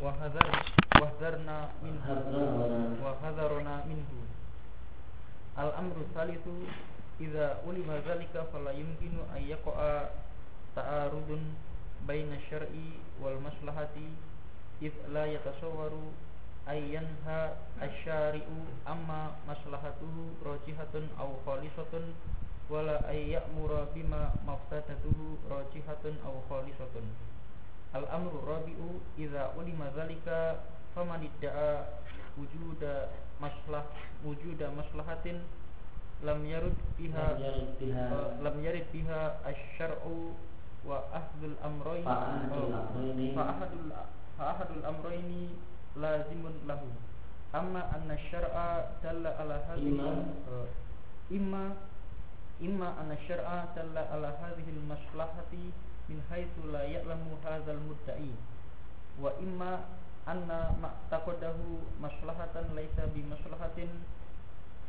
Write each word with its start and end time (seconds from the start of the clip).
وحذر 0.00 0.46
وحذرنا 1.02 1.58
منه 1.82 2.06
وحذرنا 3.04 3.74
منه 3.90 4.10
الأمر 5.58 5.96
الثالث 5.96 6.46
إذا 7.20 7.46
علم 7.66 7.90
ذلك 8.08 8.34
فلا 8.52 8.70
يمكن 8.70 9.12
أن 9.36 9.42
يقع 9.42 9.78
تعارض 10.76 11.30
بين 12.08 12.32
الشرع 12.32 12.72
والمصلحة 13.22 13.96
إذ 14.82 14.92
لا 15.14 15.24
يتصور 15.26 15.92
أن 16.68 16.76
ينهى 16.76 17.42
الشارع 17.82 18.46
أما 18.88 19.20
مصلحته 19.48 20.14
راجحة 20.44 20.94
أو 21.20 21.28
خالصة 21.46 21.94
ولا 22.70 23.10
أن 23.10 23.16
يأمر 23.16 23.86
بما 23.94 24.22
مفسدته 24.46 25.18
راجحة 25.50 26.04
أو 26.26 26.34
خالصة 26.50 26.94
al-amru 27.93 28.45
rabi'u 28.45 29.01
idza 29.17 29.53
ulima 29.57 29.89
dzalika 29.93 30.61
faman 30.93 31.25
idda'a 31.25 31.89
wujuda 32.37 33.09
maslah 33.41 33.83
wujuda 34.21 34.69
maslahatin 34.75 35.41
lam 36.23 36.43
yarud 36.45 36.75
biha 36.99 37.39
lam 38.43 38.57
yarud 38.59 38.87
biha. 38.91 39.41
Eh, 39.41 39.49
asy-syar'u 39.49 40.35
wa 40.85 41.03
ahdul 41.11 41.55
amrayn 41.63 42.03
fa 42.03 42.15
ahadul 42.15 43.91
eh, 43.91 44.05
fa 44.37 44.43
ahadul 44.55 44.83
amrayn 44.83 45.55
lazimun 45.95 46.55
lahu. 46.67 46.87
Amma 47.49 47.89
anna 47.95 48.13
syar'a 48.29 48.99
dalla 49.01 49.33
ala 49.41 49.57
hadhihi 49.65 49.97
imma? 51.33 51.65
Eh, 51.73 52.63
imma 52.67 52.87
anna 52.99 53.17
syar'a 53.25 53.73
dalla 53.73 54.05
ala 54.13 54.35
hadhihi 54.37 54.75
al-maslahati 54.75 55.73
min 56.09 56.19
haitsu 56.33 56.73
la 56.73 56.83
ya'lamu 56.89 57.37
hadzal 57.45 57.77
mudda'i 57.85 58.33
wa 59.21 59.29
imma 59.37 59.85
anna 60.25 60.73
ma 60.81 60.89
taqaddahu 61.13 61.85
maslahatan 62.01 62.73
laisa 62.73 63.05
bi 63.13 63.21
maslahatin 63.29 63.89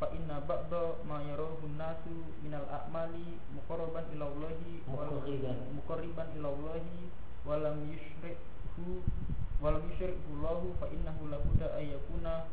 fa 0.00 0.08
inna 0.17 0.41
ba'da 0.48 0.97
ma 1.05 1.20
yarahu 1.20 1.69
nasu 1.77 2.33
minal 2.41 2.64
a'mali 2.72 3.36
muqarraban 3.53 4.08
ila 4.17 4.33
Allahi 4.33 4.80
muqarriban. 5.77 6.28
ila 6.41 6.48
Allahi 6.56 7.12
wa 7.45 7.56
lam 7.61 7.84
yushriku 7.92 9.05
wa 9.61 9.77
lam 9.77 9.84
yushriku 9.92 10.25
Allahu 10.41 10.73
fa 10.80 10.89
innahu 10.89 11.28
la 11.28 11.36
budda 11.45 11.69
ayyakuna 11.77 12.48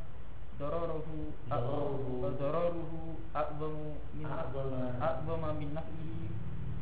dararuhu 0.60 1.32
dararuhu. 1.48 2.36
dararuhu 2.36 3.00
a'zamu 3.32 3.96
min 4.12 4.28
a'zama 4.28 5.50
min 5.56 5.72
nafihi 5.72 6.28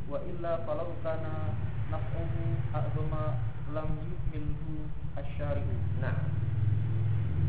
wa 0.06 0.22
illa 0.22 0.62
falau 0.62 0.94
kana 1.02 1.58
naf'uhu 1.90 2.42
a'zama 2.70 3.42
lam 3.74 3.90
yuhilhu 3.98 4.86
asyari'u. 5.18 5.74
Nah. 5.98 6.14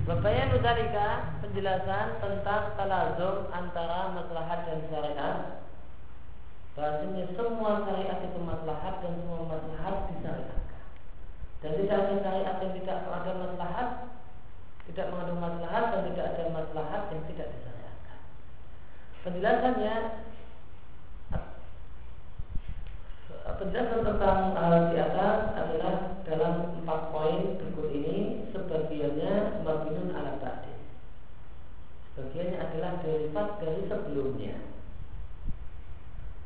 Wabayan 0.08 0.55
Dalika 0.63 1.38
penjelasan 1.44 2.17
tentang 2.23 2.80
talazum 2.80 3.52
antara 3.52 4.16
maslahat 4.16 4.59
dan 4.66 4.80
syariat. 4.88 5.38
Bahasanya 6.73 7.25
semua 7.35 7.83
syariat 7.83 8.22
itu 8.23 8.39
maslahat 8.39 9.03
dan 9.03 9.13
semua 9.19 9.41
maslahat 9.45 9.95
disyariatkan. 10.13 10.85
Dan 11.59 11.72
tidak 11.83 11.97
ada 11.97 12.16
syariat 12.22 12.55
yang 12.61 12.73
tidak 12.78 12.97
ada 13.09 13.31
maslahat 13.33 13.89
Tidak 14.88 15.09
mengandung 15.11 15.41
maslahat 15.44 15.83
dan 15.91 16.02
tidak 16.08 16.25
ada 16.31 16.44
maslahat 16.55 17.02
yang 17.11 17.22
tidak 17.28 17.47
disyariatkan. 17.52 18.19
Penjelasannya 19.28 19.95
penjelasan 23.56 24.03
tentang 24.03 24.40
hal 24.59 24.92
di 24.92 24.98
atas 25.00 25.40
adalah 25.56 25.95
dalam 26.28 26.53
empat 26.84 27.02
poin 27.16 27.56
berikut 27.56 27.88
ini. 27.95 28.17
Sebagiannya 28.52 29.64
mabinun 29.64 30.12
ala 30.12 30.36
tadi 30.44 30.78
sebagiannya 32.18 32.58
adalah 32.58 32.91
derivat 33.06 33.47
dari 33.62 33.81
sebelumnya. 33.85 34.58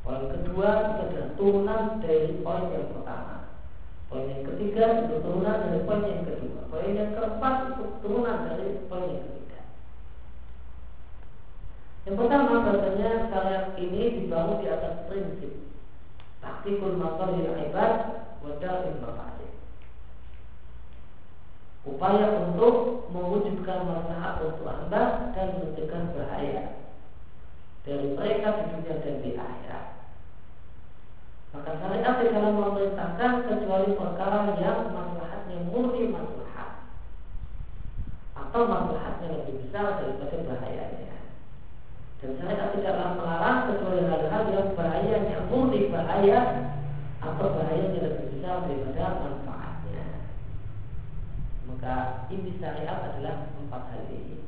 Poin 0.04 0.28
kedua 0.28 1.00
adalah 1.00 1.32
turunan 1.40 2.04
dari 2.04 2.44
poin 2.44 2.76
yang 2.76 2.92
pertama. 2.92 3.56
Poin 4.12 4.28
yang 4.28 4.44
ketiga 4.44 5.08
itu 5.08 5.24
turunan 5.24 5.64
dari 5.64 5.80
poin 5.88 6.04
yang 6.04 6.28
kedua. 6.28 6.68
Poin 6.68 6.92
yang 6.92 7.16
keempat 7.16 7.56
itu 7.72 7.84
turunan 8.04 8.38
dari 8.52 8.84
poin 8.92 9.16
yang 9.16 9.24
ketiga. 9.32 9.62
Yang 12.04 12.16
pertama 12.20 12.52
bahasanya 12.68 13.12
syariat 13.32 13.66
ini 13.80 14.02
dibangun 14.20 14.60
di 14.60 14.68
atas 14.68 15.08
prinsip 15.08 15.61
Taktikul 16.62 16.94
masalil 16.94 17.58
ibad 17.58 17.94
Wada'il 18.46 19.02
mafasid 19.02 19.50
Upaya 21.90 22.38
untuk 22.38 23.10
mewujudkan 23.10 23.90
masalah 23.90 24.46
untuk 24.46 24.70
anda 24.70 25.34
Dan 25.34 25.58
mencegah 25.58 26.14
bahaya 26.14 26.86
Dari 27.82 28.14
mereka 28.14 28.62
di 28.62 28.64
dunia 28.78 28.94
dan 29.02 29.16
di 29.26 29.32
akhirat. 29.34 29.86
Maka 31.58 31.82
syariat 31.82 32.14
tidak 32.30 32.54
memerintahkan 32.54 33.34
Kecuali 33.50 33.98
perkara 33.98 34.54
yang 34.62 34.94
masalahnya 34.94 35.58
murni 35.66 36.14
masalah 36.14 36.86
Atau 38.38 38.70
masalahnya 38.70 39.28
lebih 39.34 39.66
besar 39.66 39.98
daripada 39.98 40.38
bahayanya. 40.46 41.26
Dan 42.22 42.38
saya 42.38 42.70
tidaklah 42.70 43.18
melarang 43.18 43.60
kecuali 43.66 44.06
hal-hal 44.06 44.44
yang 44.54 44.70
bahayanya 44.78 45.21
murni 45.82 45.98
bahaya 45.98 46.40
atau 47.26 47.58
bahayanya 47.58 48.06
lebih 48.06 48.38
besar 48.38 48.70
daripada 48.70 49.18
manfaatnya. 49.18 50.06
Maka 51.66 51.96
inti 52.30 52.62
syariat 52.62 53.02
adalah 53.02 53.50
empat 53.58 53.84
hal 53.90 54.06
ini. 54.14 54.46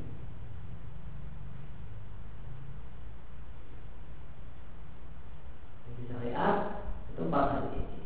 Inti 5.90 6.02
syariat 6.06 6.86
itu 7.10 7.20
empat 7.26 7.46
hal 7.50 7.64
ini. 7.74 7.98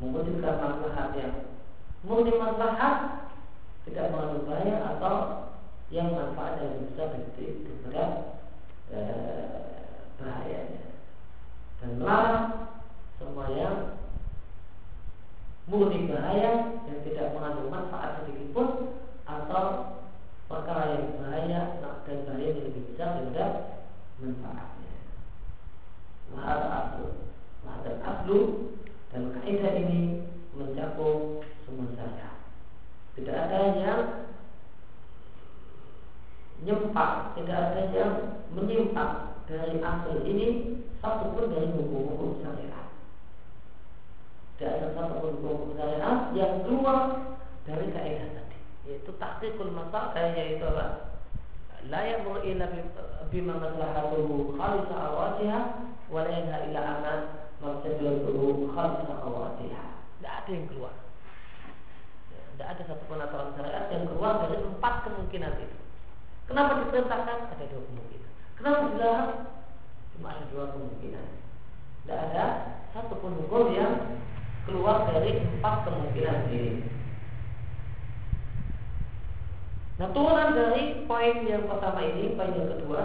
Mewujudkan 0.00 0.56
maslahat 0.56 1.08
yang 1.20 1.34
murni 2.00 2.32
maslahat 2.32 3.28
tidak 3.84 4.08
mengandung 4.08 4.48
bahaya 4.48 4.76
atau 4.96 5.16
yang 5.92 6.16
manfaatnya 6.16 6.80
lebih 6.80 6.96
besar 6.96 7.12
daripada 7.12 8.04
eh, 8.88 9.76
bahayanya 10.16 10.85
dan 11.80 11.90
melarang 12.00 12.46
semua 13.20 13.46
yang 13.52 13.76
murni 15.66 16.06
bahaya 16.06 16.78
yang 16.86 16.98
tidak 17.02 17.34
mengandung 17.34 17.68
manfaat 17.68 18.22
sedikit 18.22 18.48
pun 18.54 18.68
atau 19.26 19.64
perkara 20.46 20.94
yang 20.94 21.18
bahaya 21.18 21.60
dan 22.06 22.16
bahaya 22.22 22.48
yang 22.54 22.64
lebih 22.70 22.82
besar 22.92 23.18
daripada 23.18 23.46
manfaatnya. 24.22 24.94
Wahada 26.30 26.66
aslu, 26.70 27.06
wahada 27.66 27.92
aslu 28.02 28.38
dan 29.10 29.22
kaidah 29.34 29.72
ini 29.74 30.22
mencakup 30.54 31.42
semua 31.66 31.90
syariat. 31.98 32.36
Tidak 33.18 33.34
ada 33.34 33.58
yang 33.74 34.25
nyempak, 36.64 37.36
tidak 37.36 37.58
ada 37.72 37.82
yang 37.92 38.12
menyimpang 38.56 39.36
dari 39.44 39.76
asal 39.82 40.24
ini 40.24 40.80
satupun 41.04 41.52
dari 41.52 41.68
hukum-hukum 41.70 42.40
syariat. 42.40 42.88
Tidak 44.56 44.70
ada 44.72 44.88
satupun 44.96 45.36
hukum 45.44 45.76
syariat 45.76 46.32
yang 46.32 46.64
keluar 46.64 46.98
dari 47.68 47.92
kaidah 47.92 48.28
tadi, 48.32 48.58
yaitu 48.88 49.10
tahqiqul 49.20 49.74
masal 49.74 50.16
yaitu 50.16 50.64
apa? 50.64 51.12
La 51.86 52.02
ya'muru 52.02 52.42
illa 52.42 52.66
bima 53.30 53.62
maslahatuhu 53.62 54.58
khalisa 54.58 54.96
awatiha 54.96 55.60
wa 56.10 56.26
la 56.26 56.30
yanha 56.34 56.56
illa 56.66 56.80
aman 56.82 57.20
mafsadatuhu 57.62 58.74
khalisa 58.74 59.14
awatiha. 59.22 59.84
Tidak 60.18 60.32
ada 60.32 60.50
yang 60.50 60.66
keluar. 60.66 60.94
Tidak 62.56 62.66
ada 62.66 62.82
satupun 62.88 63.22
aturan 63.22 63.54
syariat 63.54 63.86
yang 63.92 64.08
keluar 64.10 64.48
dari 64.48 64.56
empat 64.64 64.94
kemungkinan 65.06 65.52
itu. 65.62 65.75
Kenapa 66.46 66.86
diperintahkan? 66.86 67.38
Ada 67.50 67.64
dua 67.66 67.82
kemungkinan. 67.90 68.32
Kenapa 68.54 68.78
dilarang? 68.94 69.32
Cuma 70.14 70.26
ada 70.30 70.44
dua 70.54 70.64
kemungkinan. 70.70 71.26
Tidak 72.06 72.18
ada 72.30 72.46
satu 72.94 73.18
pun 73.18 73.34
hukum 73.34 73.74
yang 73.74 74.22
keluar 74.64 75.10
dari 75.10 75.42
empat 75.42 75.90
kemungkinan 75.90 76.38
ini. 76.54 76.72
Nah 79.96 80.08
turunan 80.12 80.54
dari 80.54 81.08
poin 81.08 81.42
yang 81.48 81.66
pertama 81.66 82.04
ini, 82.04 82.36
poin 82.38 82.52
yang 82.54 82.68
kedua 82.78 83.02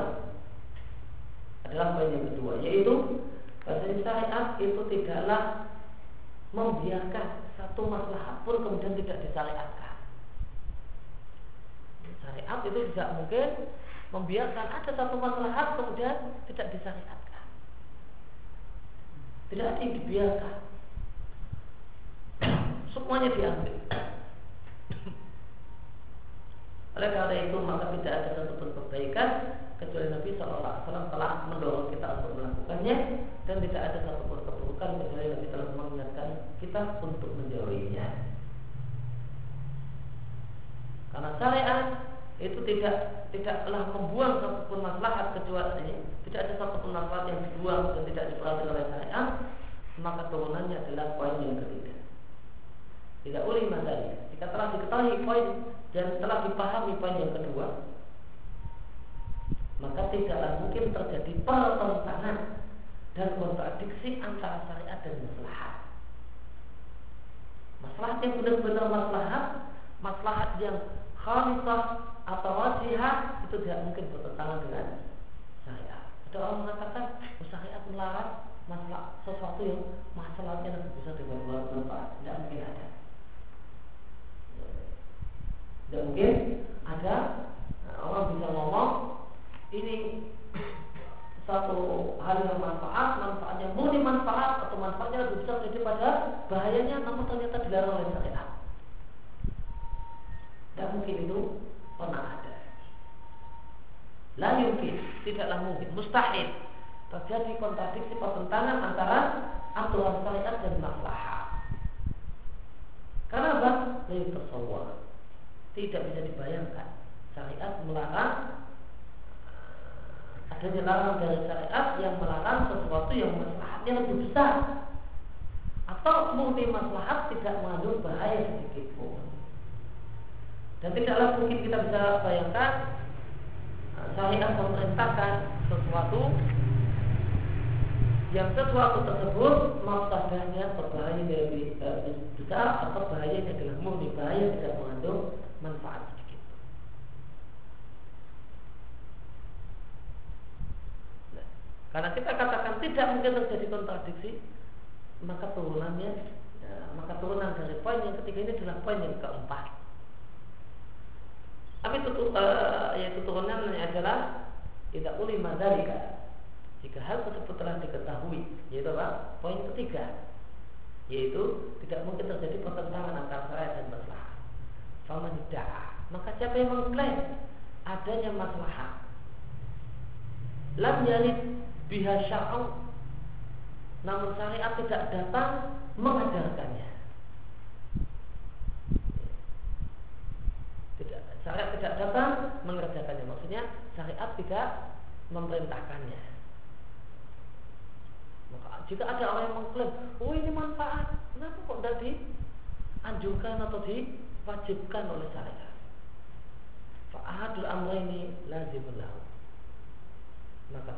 adalah 1.65 1.97
poin 1.97 2.13
yang 2.13 2.25
kedua, 2.35 2.61
yaitu 2.61 3.23
bahasa 3.63 3.89
syariat 4.03 4.59
itu 4.59 4.81
tidaklah 4.91 5.71
membiarkan 6.51 7.47
satu 7.55 7.87
masalah 7.87 8.43
pun 8.43 8.59
kemudian 8.59 8.93
tidak 8.99 9.23
disyariatkan 9.23 9.80
syariat 12.21 12.61
itu 12.63 12.79
tidak 12.93 13.09
mungkin 13.17 13.49
membiarkan 14.11 14.67
ada 14.69 14.91
satu 14.93 15.15
masalah 15.17 15.79
kemudian 15.79 16.15
tidak 16.51 16.67
disyariatkan. 16.75 17.45
Tidak 19.51 19.67
ada 19.67 19.83
yang 19.83 19.93
dibiarkan. 19.99 20.55
Semuanya 22.93 23.29
diambil. 23.35 23.75
Oleh 26.95 27.09
karena 27.11 27.35
itu 27.49 27.57
maka 27.59 27.85
tidak 27.99 28.13
ada 28.13 28.29
satupun 28.35 28.69
kebaikan 28.75 29.29
kecuali 29.79 30.07
Nabi 30.13 30.37
SAW 30.37 31.09
telah 31.09 31.31
mendorong 31.49 31.89
kita 31.89 32.21
untuk 32.21 32.37
melakukannya 32.37 32.95
dan 33.49 33.57
tidak 33.65 33.81
ada 33.81 33.97
satupun 34.05 34.45
keburukan 34.45 35.01
kecuali 35.01 35.33
Nabi 35.33 35.47
telah 35.49 35.67
mengingatkan 35.73 36.27
kita 36.61 36.81
untuk 37.01 37.33
menjauhinya. 37.33 38.30
Karena 41.11 41.29
syariat 41.37 41.85
itu 42.41 42.59
tidak 42.65 42.95
tidaklah 43.31 43.83
membuang 43.95 44.41
satupun 44.41 44.79
maslahat 44.81 45.37
kecuali 45.37 45.93
tidak 46.27 46.39
ada 46.47 46.53
satupun 46.57 46.91
maslahat 46.91 47.31
yang 47.31 47.39
dibuang 47.47 47.95
dan 47.95 48.03
tidak 48.09 48.25
diperhatikan 48.33 48.71
oleh 48.73 48.85
syariat 48.89 49.27
maka 49.99 50.31
turunannya 50.31 50.77
adalah 50.87 51.19
poin 51.19 51.37
yang 51.43 51.59
ketiga. 51.61 51.93
Tidak 53.21 53.43
boleh 53.45 53.69
masalah. 53.69 54.17
Jika 54.33 54.45
telah 54.49 54.67
diketahui 54.73 55.21
poin 55.21 55.45
dan 55.93 56.07
telah 56.17 56.37
dipahami 56.47 56.93
poin 56.97 57.15
yang 57.21 57.33
kedua, 57.37 57.85
maka 59.77 60.01
tidaklah 60.09 60.51
mungkin 60.65 60.89
terjadi 60.89 61.31
pertentangan 61.45 62.37
dan 63.13 63.29
kontradiksi 63.37 64.23
antara 64.23 64.65
syariat 64.65 64.99
dan 65.05 65.15
maslahat. 65.21 65.73
Maslahat 67.81 68.17
yang 68.25 68.33
benar-benar 68.41 68.87
maslahat, 68.89 69.45
maslahat 70.01 70.57
yang 70.57 70.77
khalisah 71.17 71.81
atau 72.25 72.51
wajihah 72.57 73.45
itu 73.45 73.55
tidak 73.61 73.79
mungkin 73.85 74.05
bertentangan 74.13 74.59
dengan 74.65 74.85
syariat. 75.65 76.01
Ada 76.29 76.37
orang 76.41 76.59
mengatakan 76.65 77.03
oh, 77.21 77.47
syariat 77.49 77.81
melarang 77.89 78.29
masalah 78.65 79.21
sesuatu 79.25 79.61
yang 79.61 79.81
masalahnya 80.17 80.69
nanti 80.73 80.89
bisa 80.97 81.13
dibuat 81.17 81.69
manfaat. 81.69 82.17
Tidak 82.21 82.35
mungkin 82.41 82.59
ada. 82.65 82.85
Tidak 85.85 86.01
mungkin 86.07 86.33
ada 86.87 87.15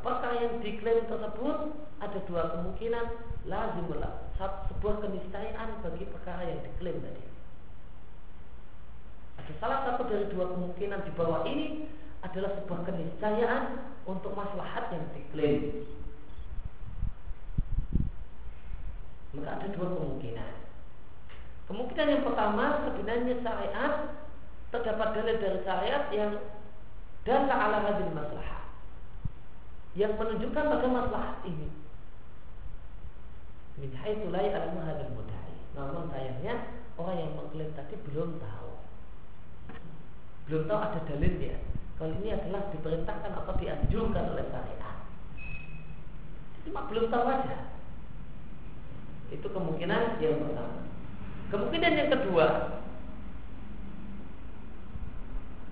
perkara 0.04 0.36
yang 0.36 0.60
diklaim 0.60 1.08
tersebut 1.08 1.58
ada 2.04 2.18
dua 2.28 2.42
kemungkinan 2.52 3.06
lazim 3.48 3.88
lahu. 3.96 4.20
Sebuah 4.36 5.00
keniscayaan 5.00 5.80
bagi 5.80 6.04
perkara 6.12 6.44
yang 6.44 6.60
diklaim 6.60 7.00
tadi. 7.00 7.24
Ada 9.40 9.52
salah 9.58 9.80
satu 9.88 10.04
dari 10.06 10.28
dua 10.28 10.52
kemungkinan 10.52 11.08
di 11.08 11.12
bawah 11.16 11.48
ini 11.48 11.88
adalah 12.20 12.52
sebuah 12.60 12.80
keniscayaan 12.84 13.64
untuk 14.04 14.36
maslahat 14.36 14.92
yang 14.92 15.04
diklaim. 15.16 15.88
Maka 19.34 19.50
ada 19.58 19.66
dua 19.72 19.88
kemungkinan. 19.88 20.52
Kemungkinan 21.64 22.12
yang 22.12 22.22
pertama 22.28 22.64
sebenarnya 22.84 23.34
syariat 23.40 23.94
terdapat 24.68 25.08
dalil 25.16 25.36
dari 25.40 25.60
syariat 25.64 26.04
yang 26.12 26.32
dan 27.24 27.48
ala 27.48 27.80
hadil 27.80 28.12
masalah 28.12 28.53
yang 29.94 30.18
menunjukkan 30.18 30.64
pada 30.66 30.86
masalah 30.90 31.38
ini. 31.46 31.70
Min 33.78 33.90
haitsu 33.94 34.30
la 34.30 34.42
ya'lamu 34.42 34.82
hadzal 34.82 35.10
mudda'i. 35.14 35.54
Namun 35.74 36.10
sayangnya 36.10 36.54
orang 36.98 37.16
yang 37.18 37.32
mengklaim 37.38 37.70
tadi 37.74 37.94
belum 38.10 38.38
tahu. 38.38 38.70
Belum 40.46 40.62
tahu 40.66 40.78
ada 40.78 41.00
dalilnya. 41.06 41.58
Kalau 41.94 42.10
ini 42.22 42.34
adalah 42.34 42.74
diperintahkan 42.74 43.32
atau 43.32 43.54
dianjurkan 43.54 44.34
oleh 44.34 44.44
syariat. 44.50 44.98
Cuma 46.66 46.90
belum 46.90 47.06
tahu 47.06 47.24
aja. 47.30 47.70
Itu 49.30 49.46
kemungkinan 49.50 50.18
yang 50.18 50.42
pertama. 50.42 50.84
Kemungkinan 51.54 51.92
yang 51.94 52.10
kedua, 52.10 52.46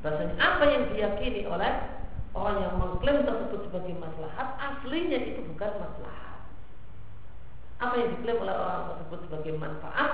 bahasanya 0.02 0.36
apa 0.38 0.64
yang 0.66 0.82
diyakini 0.94 1.42
oleh 1.46 1.72
orang 2.32 2.56
yang 2.64 2.74
mengklaim 2.80 3.28
tersebut 3.28 3.60
sebagai 3.68 3.94
maslahat, 4.00 4.48
aslinya 4.56 5.18
itu 5.20 5.40
bukan 5.52 5.72
maslahat. 5.76 6.40
Apa 7.82 7.94
yang 7.98 8.08
diklaim 8.16 8.40
oleh 8.40 8.54
orang 8.56 8.82
tersebut 8.94 9.18
sebagai 9.28 9.52
manfaat, 9.60 10.12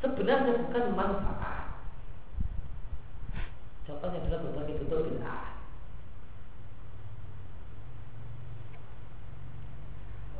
sebenarnya 0.00 0.52
bukan 0.64 0.84
manfaat. 0.96 1.66
Contohnya 3.88 4.20
adalah 4.20 4.40
berbagai 4.44 4.74
bentuk 4.84 5.00
bid'ah. 5.08 5.48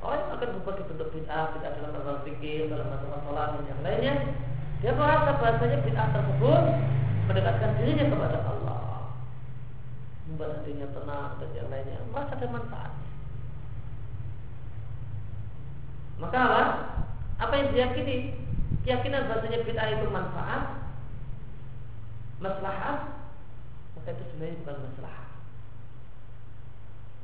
Orang 0.05 0.31
akan 0.37 0.49
berbagai 0.61 0.85
bentuk 0.93 1.09
bid'ah, 1.17 1.57
bid'ah 1.57 1.73
dalam 1.81 1.93
masalah 1.97 2.21
fikih, 2.29 2.69
dalam 2.69 2.87
masalah 2.93 3.57
dan 3.57 3.65
yang 3.67 3.81
lainnya. 3.81 4.15
Dia 4.85 4.93
merasa 4.95 5.41
bahasanya 5.41 5.81
bid'ah 5.83 6.09
tersebut 6.13 6.63
mendekatkan 7.27 7.71
dirinya 7.81 8.05
kepada 8.13 8.39
Allah, 8.45 8.68
membuat 10.29 10.61
hatinya 10.61 10.87
tenang 10.93 11.41
dan 11.41 11.51
yang 11.57 11.69
lainnya. 11.73 11.99
Merasa 12.13 12.37
ada 12.37 12.47
manfaat. 12.53 12.93
Maka 16.21 16.39
apa? 16.39 16.63
Apa 17.41 17.55
yang 17.57 17.69
diyakini? 17.73 18.17
Keyakinan 18.85 19.29
bahasanya 19.29 19.65
bid'ah 19.65 19.89
itu 19.91 20.07
manfaat, 20.09 20.63
maslahat, 22.41 22.99
maka 23.97 24.09
itu 24.17 24.25
sebenarnya 24.33 24.61
bukan 24.65 24.77
maslahat. 24.89 25.29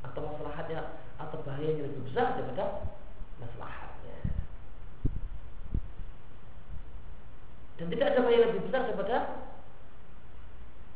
Atau 0.05 0.21
maslahatnya 0.25 0.79
atau 1.15 1.37
bahaya 1.45 1.69
yang 1.73 1.85
lebih 1.89 2.01
besar 2.09 2.37
daripada 2.37 2.65
maslahatnya. 3.41 4.17
Dan 7.75 7.85
tidak 7.91 8.07
ada 8.13 8.19
bahaya 8.23 8.39
lebih 8.49 8.61
besar 8.69 8.81
daripada 8.87 9.17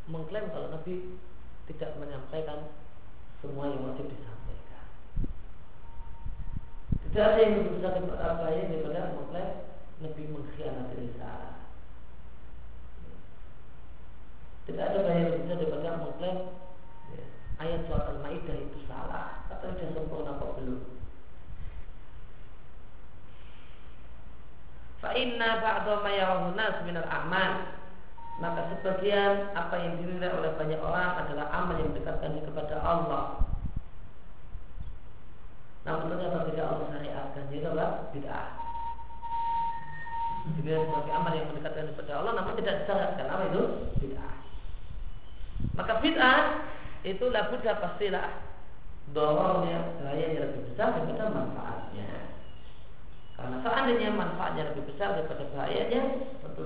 mengklaim 0.10 0.50
kalau 0.50 0.74
Nabi 0.74 1.20
tidak 1.70 1.94
menyampaikan 2.02 2.74
semua 3.46 3.70
yang 3.70 3.86
wajib 3.86 4.10
disampaikan. 4.10 4.86
Tidak 7.06 7.22
ada 7.22 7.40
yang 7.46 7.54
lebih 7.62 7.78
besar 7.78 8.02
bahaya 8.02 8.64
daripada 8.66 9.14
mengklaim 9.14 9.70
Nabi 10.02 10.24
mengkhianati 10.34 10.96
risalah. 10.98 11.56
Tidak 14.66 14.82
ada 14.82 14.98
bahaya 15.06 15.24
lebih 15.30 15.42
besar 15.46 15.58
daripada 15.62 15.90
mengklaim 16.02 16.38
ya, 17.14 17.24
ayat 17.62 17.80
surat 17.86 18.06
Al-Maidah 18.18 18.58
itu 18.58 18.80
salah 18.90 19.46
atau 19.54 19.70
sudah 19.78 19.90
sempurna 19.94 20.42
kok 20.42 20.58
belum. 20.58 20.82
Fa'inna 25.00 25.64
ba'da 25.64 25.94
ma 26.04 26.12
yarahu 26.12 26.60
nas 26.60 26.84
minal 26.84 27.08
a'mal 27.08 27.79
maka 28.40 28.72
sebagian 28.72 29.52
apa 29.52 29.76
yang 29.84 30.00
dinilai 30.00 30.32
oleh 30.32 30.52
banyak 30.56 30.80
orang 30.80 31.28
adalah 31.28 31.52
amal 31.52 31.76
yang 31.76 31.92
mendekatkan 31.92 32.40
kepada 32.40 32.76
Allah. 32.80 33.44
Namun 35.84 36.08
ternyata 36.12 36.48
tidak 36.48 36.66
Allah 36.72 36.88
syariatkan 36.88 37.44
itu 37.52 37.68
adalah 37.68 38.08
bid'ah. 38.16 38.48
Dinilai 40.56 40.88
sebagai 40.88 41.14
amal 41.14 41.32
yang 41.36 41.48
mendekatkan 41.52 41.92
kepada 41.92 42.12
Allah, 42.16 42.34
namun 42.40 42.54
tidak 42.64 42.76
disyaratkan 42.84 43.28
apa 43.28 43.44
itu 43.52 43.64
bid'ah. 44.00 44.36
Maka 45.76 45.94
bid'ah 46.00 46.42
itu 47.04 47.26
labudah 47.28 47.76
pastilah 47.84 48.28
dorongnya 49.12 50.00
bahaya 50.00 50.26
yang 50.32 50.44
lebih 50.48 50.64
besar 50.72 50.96
daripada 50.96 51.28
manfaatnya. 51.28 52.08
Karena 53.36 53.58
seandainya 53.64 54.10
manfaatnya 54.16 54.64
lebih 54.72 54.84
besar 54.96 55.16
daripada 55.16 55.44
bahayanya, 55.56 56.02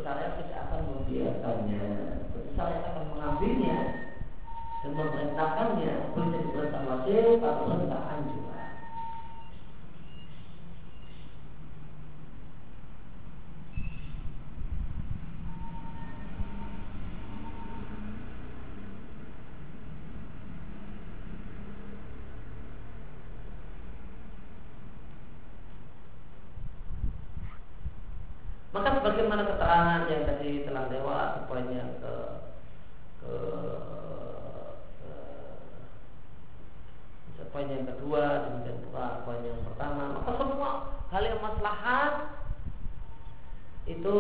saya 0.02 0.34
tidak 0.42 0.60
akan 0.66 0.82
membiarkannya. 0.90 1.86
Saya 2.58 2.76
akan 2.82 3.06
mengambilnya 3.14 3.78
dan 4.82 4.92
memerintahkannya. 4.98 5.94
Boleh 6.18 6.30
jadi 6.34 6.50
perintah 6.50 6.84
wajib 6.90 7.38
atau 7.44 7.64
perintah 7.70 8.02
anjuran. 8.10 8.72
Maka 28.74 28.90
sebagaimana 28.98 29.53
keterangan 29.64 30.12
yang 30.12 30.24
tadi 30.28 30.52
telah 30.68 30.92
lewat 30.92 31.48
poin 31.48 31.64
yang 31.72 31.88
ke 32.04 32.16
ke, 33.24 33.34
ke 37.40 37.44
poin 37.48 37.72
yang 37.72 37.88
kedua 37.88 38.44
demikian 38.44 38.84
pula 38.92 39.24
poin 39.24 39.40
yang 39.40 39.64
pertama. 39.64 40.20
Maka 40.20 40.32
semua 40.36 40.72
hal 41.16 41.24
yang 41.24 41.40
maslahat 41.40 42.44
itu 43.88 44.16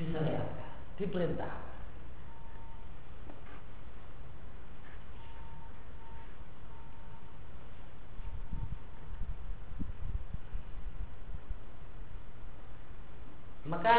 disyariatkan 0.00 0.72
diperintah 0.96 1.60
Maka 13.64 13.96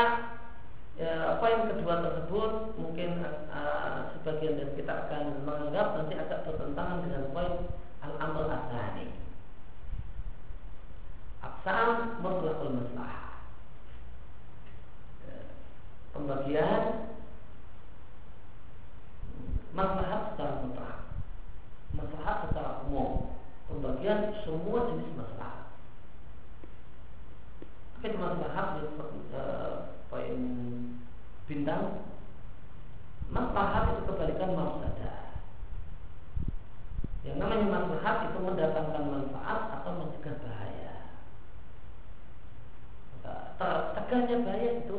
ya, 0.96 1.40
poin 1.40 1.68
kedua 1.72 2.04
tersebut 2.04 2.52
mungkin 2.80 3.24
uh, 3.52 4.12
sebagian 4.16 4.60
dari 4.60 4.72
kita 4.80 4.94
akan 5.08 5.44
menganggap 5.44 5.88
nanti 6.00 6.16
agak 6.16 6.44
bertentangan 6.48 7.04
dengan 7.04 7.24
poin 7.32 7.54
al-amr 8.04 8.48
asani. 8.48 9.08
Aksam 11.44 12.20
mutlakul 12.24 12.80
maslahah. 12.80 13.44
Ya, 15.28 15.38
pembagian 16.16 16.82
maslahat 19.75 20.22
secara 20.34 20.54
mutlak, 20.64 20.98
maslahat 21.92 22.38
secara 22.48 22.72
umum, 22.88 23.36
pembagian 23.68 24.32
semua 24.48 24.88
jenis 24.90 25.12
maslahat 25.20 25.66
itu 28.06 28.22
maslahat 28.22 28.86
poin 30.14 30.40
bintang 31.65 31.98
maslahat 33.34 33.98
itu 33.98 34.01
kebalikan 34.05 34.53
mafsadah. 34.53 35.41
Yang 37.25 37.41
namanya 37.41 37.65
maslahat 37.74 38.29
itu 38.29 38.38
mendatangkan 38.38 39.03
manfaat 39.10 39.81
atau 39.81 39.91
mencegah 39.98 40.38
bahaya. 40.45 40.93
Tegaknya 43.98 44.45
bahaya 44.45 44.69
itu 44.86 44.98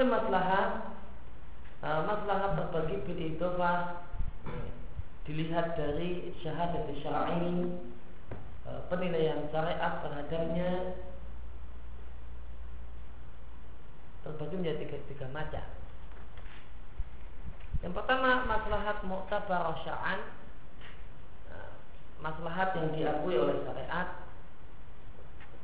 tangkap 0.00 0.32
maslahat 0.32 0.70
uh, 1.84 2.00
maslahat 2.08 2.56
terbagi 2.56 2.96
bil 3.04 3.20
idofah 3.20 4.00
dilihat 5.28 5.76
dari 5.76 6.32
syahadat 6.40 6.88
syar'i 7.04 7.68
uh, 8.64 8.80
penilaian 8.88 9.44
syariat 9.52 10.00
terhadapnya 10.00 10.96
terbagi 14.24 14.54
menjadi 14.56 14.88
tiga, 14.88 14.96
tiga 15.12 15.26
macam. 15.36 15.68
Yang 17.84 17.92
pertama 18.00 18.48
maslahat 18.48 19.04
mu'tabar 19.04 19.84
syar'an 19.84 20.20
uh, 21.52 21.76
maslahat 22.24 22.72
yang 22.72 22.88
diakui 22.96 23.36
oleh 23.36 23.60
syariat 23.68 24.16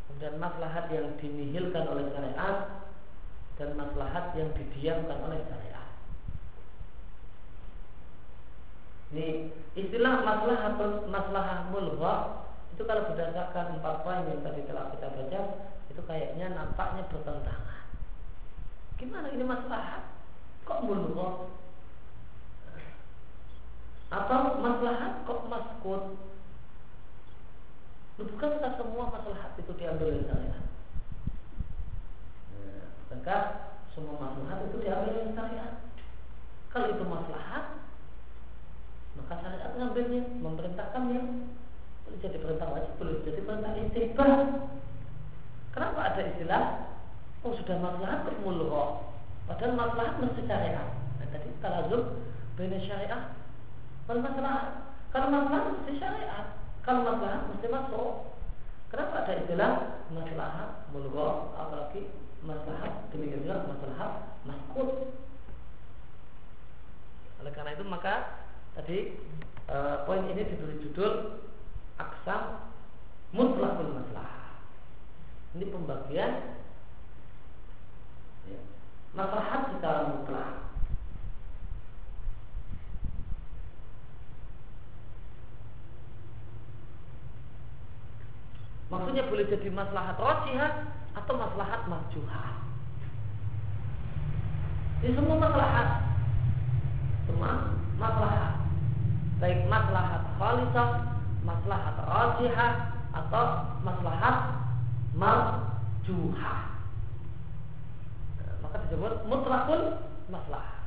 kemudian 0.05 0.37
maslahat 0.37 0.93
yang 0.93 1.09
dinihilkan 1.25 1.89
oleh 1.89 2.05
syariat 2.13 2.86
dan 3.57 3.73
maslahat 3.73 4.37
yang 4.37 4.53
didiamkan 4.53 5.17
oleh 5.25 5.41
syariat. 5.49 5.89
Ini 9.17 9.49
istilah 9.79 10.21
maslahat 10.21 10.77
maslahah 11.09 11.73
mulghah 11.73 12.45
itu 12.77 12.83
kalau 12.85 13.09
berdasarkan 13.09 13.81
empat 13.81 14.05
poin 14.05 14.29
yang 14.29 14.45
tadi 14.45 14.61
telah 14.69 14.93
kita 14.93 15.09
baca 15.09 15.41
itu 15.89 16.03
kayaknya 16.05 16.53
nampaknya 16.53 17.09
bertentangan. 17.09 17.85
Gimana 19.01 19.33
ini 19.33 19.45
maslahat? 19.49 20.05
Kok 20.69 20.85
mulghah? 20.85 21.49
Atau 24.13 24.61
maslahat 24.61 25.25
kok 25.25 25.41
maskut? 25.49 26.05
Bukankah 28.17 28.73
semua 28.81 29.13
masalah 29.13 29.57
itu 29.57 29.73
diambil 29.77 30.13
dari 30.13 30.25
syariat? 30.29 30.66
Bukankah 33.07 33.43
semua 33.95 34.19
masalah 34.19 34.67
itu 34.67 34.83
diambil 34.83 35.15
dari 35.15 35.31
syariat? 35.31 35.73
Kalau 36.75 36.91
itu 36.91 37.05
maslahat, 37.07 37.79
maka 39.15 39.35
syariat 39.41 39.71
mengambilnya, 39.79 40.23
memerintahkannya. 40.43 41.23
Boleh 42.03 42.19
jadi 42.19 42.39
perintah 42.43 42.69
wajib, 42.75 42.93
boleh 42.99 43.23
jadi 43.23 43.41
perintah 43.47 43.73
istibah. 43.79 44.35
Kenapa 45.71 46.01
ada 46.03 46.23
istilah? 46.35 46.65
Oh 47.47 47.55
sudah 47.55 47.79
maslahat 47.79 48.27
bermulho. 48.27 49.07
Padahal 49.47 49.79
maslahat 49.79 50.19
mesti 50.19 50.43
syariat. 50.51 50.91
Nah, 51.23 51.27
tadi 51.31 51.47
talazum 51.63 52.27
bina 52.59 52.83
syariah 52.83 53.39
wal 54.11 54.19
maslahat. 54.19 54.99
Kalau 55.15 55.31
maslahat 55.31 55.65
mesti 55.79 55.93
syariat. 56.03 56.47
Kalau 56.83 57.07
masalah 57.07 57.47
mesti 57.51 57.67
masuk. 57.71 58.11
Kenapa 58.91 59.27
ada 59.27 59.33
istilah 59.43 59.73
masalah 60.15 60.87
mulgho 60.95 61.51
apalagi 61.59 62.07
masalah 62.45 63.09
demikian 63.15 63.45
juga 63.47 63.65
masalah 63.65 64.37
maskut. 64.45 65.15
Oleh 67.41 67.53
karena 67.53 67.77
itu 67.77 67.85
maka 67.87 68.45
tadi 68.77 69.17
e, 69.69 69.77
poin 70.05 70.25
ini 70.29 70.43
diberi 70.45 70.77
judul 70.85 71.41
aksam 71.97 72.73
mutlakul 73.33 73.97
masalah. 73.97 74.61
Ini 75.57 75.65
pembagian 75.73 76.33
ya, 78.53 78.61
masalah 79.17 79.73
secara 79.73 80.01
mutlak. 80.13 80.67
Maksudnya 88.87 89.27
boleh 89.27 89.51
jadi 89.51 89.69
maslahat 89.75 90.15
rojihah 90.15 90.73
atau 91.17 91.35
maslahat 91.35 91.81
marjuhah. 91.89 92.53
Ini 95.01 95.13
semua 95.17 95.37
maslahat. 95.41 95.89
Semua 97.29 97.53
maslahat. 97.97 98.55
Baik 99.37 99.69
maslahat 99.69 100.23
khalisah, 100.41 100.89
maslahat 101.45 101.97
rojihah 102.01 102.73
atau 103.13 103.45
maslahat 103.85 104.37
marjuhah. 105.17 106.61
Maka 108.65 108.77
disebut 108.89 109.13
mutlakul 109.29 110.01
maslahat. 110.33 110.85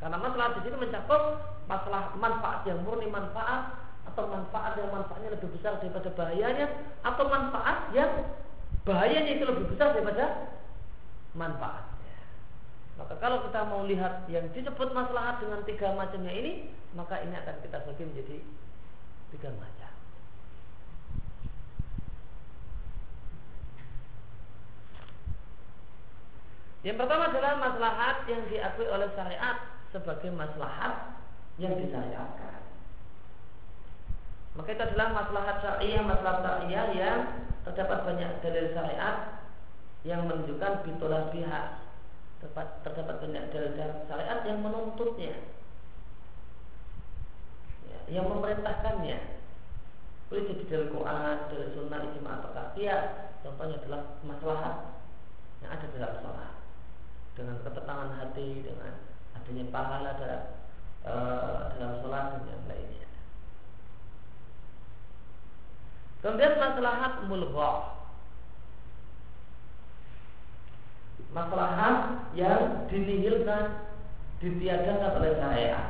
Karena 0.00 0.16
masalah 0.16 0.56
di 0.56 0.60
sini 0.64 0.76
mencakup 0.80 1.22
masalah 1.68 2.16
manfaat 2.16 2.64
yang 2.64 2.80
murni 2.82 3.06
manfaat 3.12 3.76
atau 4.10 4.26
manfaat 4.26 4.74
yang 4.80 4.90
manfaatnya 4.90 5.36
lebih 5.36 5.52
besar 5.54 5.76
daripada 5.78 6.08
bahayanya 6.16 6.66
atau 7.04 7.24
manfaat 7.28 7.92
yang 7.94 8.10
bahayanya 8.84 9.32
itu 9.36 9.44
lebih 9.44 9.64
besar 9.72 9.92
daripada 9.92 10.56
manfaatnya. 11.36 12.16
Maka 13.00 13.14
kalau 13.16 13.48
kita 13.48 13.60
mau 13.68 13.88
lihat 13.88 14.28
yang 14.28 14.48
disebut 14.52 14.92
masalah 14.92 15.40
dengan 15.40 15.64
tiga 15.64 15.96
macamnya 15.96 16.32
ini, 16.32 16.68
maka 16.92 17.20
ini 17.24 17.32
akan 17.32 17.56
kita 17.64 17.80
bagi 17.84 18.04
menjadi 18.04 18.38
tiga 19.32 19.50
macam. 19.56 19.92
Yang 26.80 26.96
pertama 26.96 27.28
adalah 27.28 27.52
maslahat 27.60 28.16
yang 28.24 28.40
diakui 28.48 28.88
oleh 28.88 29.08
syariat 29.12 29.56
sebagai 29.92 30.32
maslahat 30.32 31.12
yang 31.60 31.76
disyariatkan. 31.76 32.59
Maka 34.58 34.74
itu 34.74 34.82
adalah 34.82 35.08
maslahat 35.14 35.56
syariah, 35.62 36.02
maslahat 36.02 36.38
syariah 36.42 36.86
yang 36.98 37.18
terdapat 37.62 37.98
banyak 38.02 38.30
dalil 38.42 38.66
syariat 38.74 39.16
yang 40.02 40.26
menunjukkan 40.26 40.82
bitolah 40.82 41.30
pihak. 41.30 41.66
Terdapat 42.82 43.16
banyak 43.22 43.44
dalil 43.54 43.72
syariat 44.10 44.38
yang 44.42 44.58
menuntutnya. 44.58 45.34
Ya, 47.86 47.98
yang 48.10 48.26
memerintahkannya. 48.26 49.18
Boleh 50.30 50.46
jadi 50.46 50.64
dalil 50.66 50.88
Quran, 50.94 51.36
dalil 51.50 51.68
sunnah, 51.74 52.00
ijma 52.10 52.30
atau 52.38 52.50
kafiyah 52.54 53.02
contohnya 53.42 53.82
adalah 53.82 54.02
maslahat 54.22 54.76
yang 55.62 55.70
ada 55.74 55.86
dalam 55.94 56.12
sholat. 56.22 56.52
Dengan 57.34 57.56
ketenangan 57.66 58.10
hati 58.18 58.48
dengan 58.62 58.94
adanya 59.34 59.64
pahala 59.74 60.10
dalam, 60.18 60.42
uh, 61.06 61.62
dalam 61.74 61.92
sholat 62.02 62.24
dan 62.36 62.42
yang 62.46 62.62
lainnya 62.70 63.09
Kemudian 66.20 66.60
maslahat 66.60 67.24
mulghah. 67.24 67.96
Maslahat 71.32 71.96
yang 72.36 72.84
dinihilkan, 72.92 73.88
ditiadakan 74.44 75.16
oleh 75.16 75.32
syariat. 75.40 75.88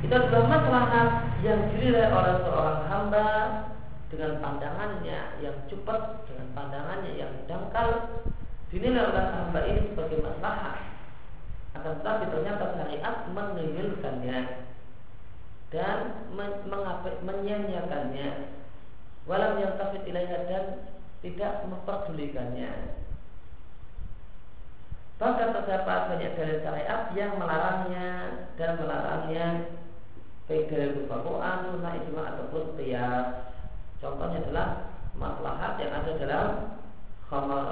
Itu 0.00 0.14
adalah 0.16 0.46
maslahat 0.48 1.08
yang 1.44 1.60
dinilai 1.70 2.08
oleh 2.08 2.34
seorang 2.42 2.80
hamba 2.88 3.26
dengan 4.08 4.42
pandangannya 4.42 5.20
yang 5.44 5.56
cepat, 5.68 6.24
dengan 6.26 6.48
pandangannya 6.56 7.12
yang 7.14 7.32
dangkal, 7.46 8.24
dinilai 8.72 9.06
oleh 9.06 9.24
hamba 9.36 9.60
ini 9.68 9.92
sebagai 9.92 10.18
maslahat. 10.24 10.80
Akan 11.76 12.02
tetapi 12.02 12.24
ternyata 12.32 12.64
syariat 12.74 13.16
menihilkannya 13.30 14.38
dan 15.70 16.26
menyanyiakannya 17.22 18.30
walam 19.26 19.54
yang 19.62 19.78
tafid 19.78 20.02
ilaiha 20.06 20.38
dan 20.50 20.64
tidak 21.22 21.62
memperdulikannya 21.70 22.98
bahkan 25.20 25.52
terdapat 25.52 26.00
banyak 26.16 26.32
dalil 26.34 26.58
syariat 26.64 27.12
yang 27.12 27.36
melarangnya 27.36 28.08
dan 28.56 28.80
melarangnya 28.80 29.46
baik 30.50 30.66
dari 30.66 30.90
berupa 30.98 31.22
Quran, 31.22 31.58
sunnah, 31.70 31.92
ijma 32.02 32.22
ataupun 32.34 32.74
qiyas. 32.74 33.54
Contohnya 34.02 34.42
adalah 34.42 34.68
maslahat 35.14 35.78
yang 35.78 35.92
ada 35.94 36.10
dalam 36.18 36.50
khamar. 37.30 37.70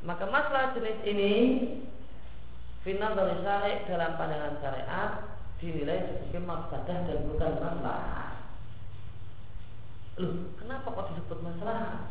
Maka 0.00 0.24
masalah 0.32 0.72
jenis 0.72 0.98
ini 1.04 1.32
final 2.80 3.12
dari 3.12 3.36
syariat 3.44 3.84
dalam 3.84 4.16
pandangan 4.16 4.56
syariat 4.64 5.10
dinilai 5.60 6.08
sebagai 6.08 6.40
mafsadah 6.48 6.98
dan 7.04 7.18
bukan 7.28 7.52
masalah. 7.60 8.40
Loh, 10.16 10.52
kenapa 10.56 10.88
kok 10.88 11.08
disebut 11.12 11.38
masalah? 11.44 12.08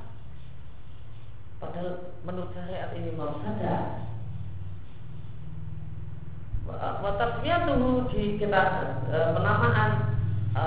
Padahal 1.58 2.14
menurut 2.22 2.54
syariat 2.54 2.94
ini 2.94 3.18
mafsadah. 3.18 4.06
Watasmiyatuhu 7.02 8.14
di 8.14 8.38
kita 8.38 8.62
e, 9.10 9.18
penamaan 9.34 9.92
e, 10.54 10.64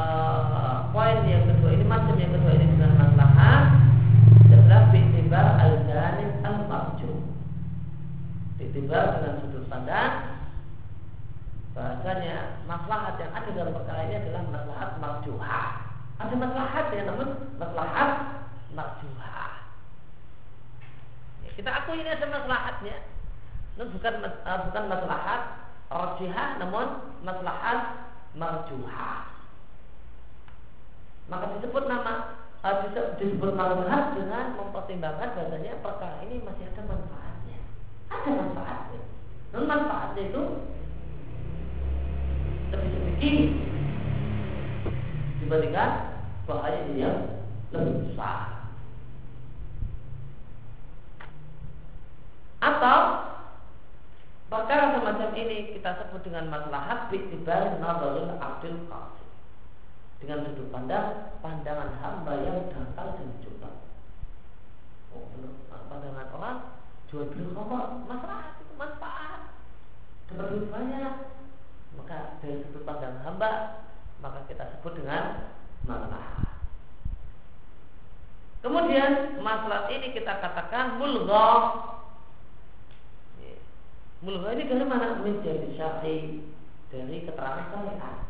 poin 0.90 1.22
yang 1.30 1.46
kedua 1.46 1.70
ini 1.78 1.86
macam 1.86 2.18
yang 2.18 2.34
kedua 2.34 2.58
ini 2.58 2.74
dengan 2.74 2.98
maslahat 2.98 3.64
adalah 4.50 4.90
bi'tibar 4.90 5.46
al-janib 5.62 6.31
al-marju. 6.31 6.31
Bi'tibar 8.62 9.18
dengan 9.18 9.42
sudut 9.42 9.66
pandang 9.66 10.38
bahasanya 11.74 12.62
maslahat 12.68 13.18
yang 13.18 13.32
ada 13.34 13.50
dalam 13.50 13.74
perkara 13.74 14.06
ini 14.06 14.14
adalah 14.22 14.42
maslahat 14.54 14.90
marjuha. 15.02 15.62
Ada 16.22 16.34
maslahat 16.38 16.86
ya 16.94 17.02
namun 17.10 17.28
maslahat 17.58 18.10
marjuha. 18.70 19.42
Ya, 21.42 21.50
kita 21.58 21.70
akui 21.74 21.98
ini 22.06 22.10
ada 22.12 22.26
maslahatnya. 22.30 22.96
Namun 23.74 23.88
bukan 23.98 24.14
uh, 24.30 24.58
bukan 24.70 24.84
maslahat 24.86 25.42
rajihah 25.90 26.48
namun 26.62 26.86
maslahat 27.26 27.78
marjuha. 28.38 29.12
Maka 31.26 31.44
disebut 31.58 31.84
nama 31.90 32.38
uh, 32.62 32.74
disebut 33.18 33.52
maslahat 33.58 34.14
dengan 34.14 34.54
mempertimbangkan 34.54 35.34
bahasanya 35.34 35.82
perkara 35.82 36.22
ini 36.30 36.38
masih 36.46 36.68
ada 36.68 36.82
manfaatnya. 36.86 37.31
Ada 38.12 38.30
manfaatnya. 38.30 39.00
Non 39.56 39.64
manfaatnya 39.64 40.22
itu 40.28 40.42
lebih 42.72 42.88
sedikit 42.92 43.36
dibandingkan 45.40 45.90
bahaya 46.48 46.80
yang 46.92 47.18
lebih 47.72 48.12
besar. 48.12 48.68
Atau 52.62 52.98
perkara 54.46 54.94
semacam 54.94 55.30
ini 55.34 55.74
kita 55.74 55.90
sebut 55.98 56.22
dengan 56.22 56.46
maslahat 56.52 57.10
bi'tibar 57.10 57.80
nazarul 57.82 58.38
abdul 58.38 58.78
qasim. 58.86 59.28
Dengan 60.22 60.46
sudut 60.46 60.70
pandang 60.70 61.34
pandangan 61.42 61.98
hamba 61.98 62.32
yang 62.46 62.70
dangkal 62.70 63.18
dan 63.18 63.30
curang. 63.42 63.78
Oh, 65.10 65.26
pandangan 65.90 66.28
orang 66.38 66.81
jual 67.12 67.28
beli 67.28 67.44
khamar 67.52 68.08
maslahat 68.08 68.56
itu 68.64 68.72
manfaat. 68.80 69.40
Dapat 70.32 70.44
duit 70.48 70.66
banyak. 70.72 71.14
Maka 72.00 72.40
dari 72.40 72.64
sudut 72.64 72.88
pandang 72.88 73.20
hamba 73.20 73.84
maka 74.24 74.48
kita 74.48 74.64
sebut 74.74 74.96
dengan 74.96 75.52
maslahat. 75.84 76.56
Kemudian 78.64 79.44
masalah 79.44 79.92
ini 79.92 80.16
kita 80.16 80.40
katakan 80.40 80.96
mulghah 80.96 81.92
Mulgha 84.22 84.54
ini 84.54 84.70
dari 84.70 84.86
mana? 84.86 85.18
Menjadi 85.18 85.74
syar'i 85.74 86.46
dari 86.94 87.26
keterangan 87.26 87.74
syariat. 87.74 88.22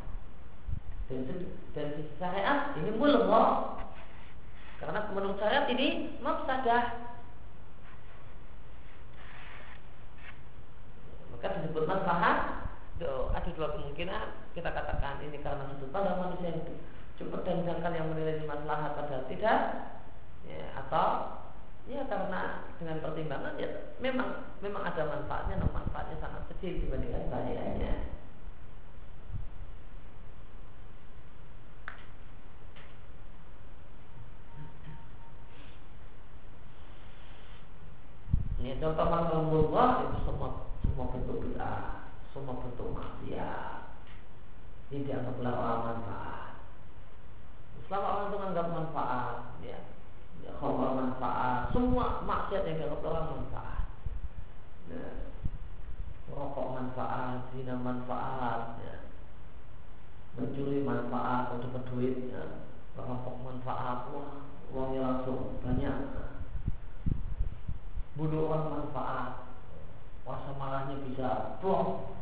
Dari, 1.13 1.45
dari 1.77 2.03
syariat 2.17 2.73
ini 2.81 2.97
mulgha. 2.97 3.77
Karena 4.81 5.13
menurut 5.13 5.37
syariat 5.37 5.69
ini 5.69 6.17
mafsadah. 6.25 7.02
Maka 11.43 11.59
disebut 11.59 11.91
maslahat 11.91 12.39
ada 13.03 13.51
dua 13.59 13.75
kemungkinan. 13.75 14.55
Kita 14.55 14.71
katakan 14.71 15.19
ini 15.27 15.43
karena 15.43 15.67
sudut 15.75 15.91
pandang 15.91 16.23
manusia 16.23 16.55
yang 16.55 16.63
cukup 17.19 17.43
dan 17.43 17.67
jangkal 17.67 17.91
yang 17.91 18.07
menilai 18.15 18.47
maslahat 18.47 18.95
padahal 18.95 19.27
tidak. 19.27 19.61
Ya, 20.47 20.71
atau 20.79 21.43
Ya 21.91 22.07
karena 22.07 22.63
dengan 22.79 23.03
pertimbangan 23.03 23.59
ya 23.59 23.67
memang 23.99 24.55
memang 24.63 24.87
ada 24.87 25.03
manfaatnya, 25.03 25.59
namun 25.59 25.83
manfaatnya 25.83 26.15
sangat 26.23 26.47
kecil 26.55 26.79
dibandingkan 26.79 27.27
bahayanya. 27.27 28.07
Ini 38.63 38.79
contoh 38.79 39.07
masalah 39.11 40.07
itu 40.07 40.19
semua 40.23 40.72
semua 40.93 41.09
bentuk 41.09 41.41
bid'ah, 41.41 42.13
semua 42.37 42.61
bentuk 42.61 42.93
maksiat. 42.93 43.97
Ini 44.93 45.09
dianggaplah 45.09 45.55
orang 45.57 45.83
manfaat. 45.89 46.53
Selama 47.89 48.09
orang 48.13 48.29
itu 48.29 48.37
menganggap 48.37 48.67
manfaat, 48.77 49.37
ya 49.65 49.81
khamar 50.61 50.93
manfaat, 50.93 51.73
semua 51.73 52.21
maksiat 52.29 52.69
yang 52.69 52.77
dianggap 52.77 53.01
orang 53.09 53.27
manfaat. 53.41 53.85
Nah, 54.93 55.15
rokok 56.29 56.69
manfaat, 56.77 57.49
zina 57.57 57.75
manfaat, 57.81 58.77
ya. 58.85 58.97
mencuri 60.37 60.85
manfaat 60.85 61.57
untuk 61.57 61.73
dapat 61.73 61.89
duit, 61.89 62.17
ya. 62.29 62.69
merampok 63.01 63.41
manfaat, 63.41 64.13
wah 64.13 64.45
uangnya 64.77 65.01
langsung 65.01 65.57
banyak. 65.65 65.97
Bunuh 68.13 68.45
orang 68.45 68.65
manfaat, 68.77 69.42
puasa 70.23 70.51
malahnya 70.55 70.97
bisa 71.07 71.59
plong, 71.59 72.15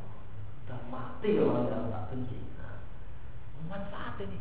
dan 0.64 0.80
mati 0.88 1.36
orang 1.36 1.68
yang 1.68 1.92
tak 1.92 2.04
benci. 2.12 2.38
Nah, 2.56 2.80
manfaat 3.68 4.16
ini, 4.24 4.38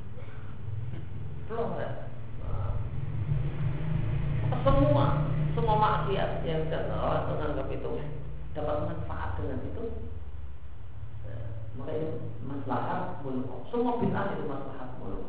plong 1.47 1.75
ya 1.79 2.09
semua 4.59 5.05
semua 5.53 5.75
maksiat 5.77 6.41
yang 6.45 6.65
orang 6.89 7.29
menganggap 7.29 7.67
itu 7.71 7.91
dapat 8.57 8.77
manfaat 8.89 9.29
dengan 9.37 9.59
itu. 9.61 9.83
Ya, 11.23 11.37
maka 11.77 11.91
itu 11.93 12.17
maslahat 12.43 13.21
muluk 13.21 13.69
semua 13.69 14.01
bid'ah 14.01 14.33
itu 14.33 14.43
maslahat 14.49 14.89
muluk 14.97 15.25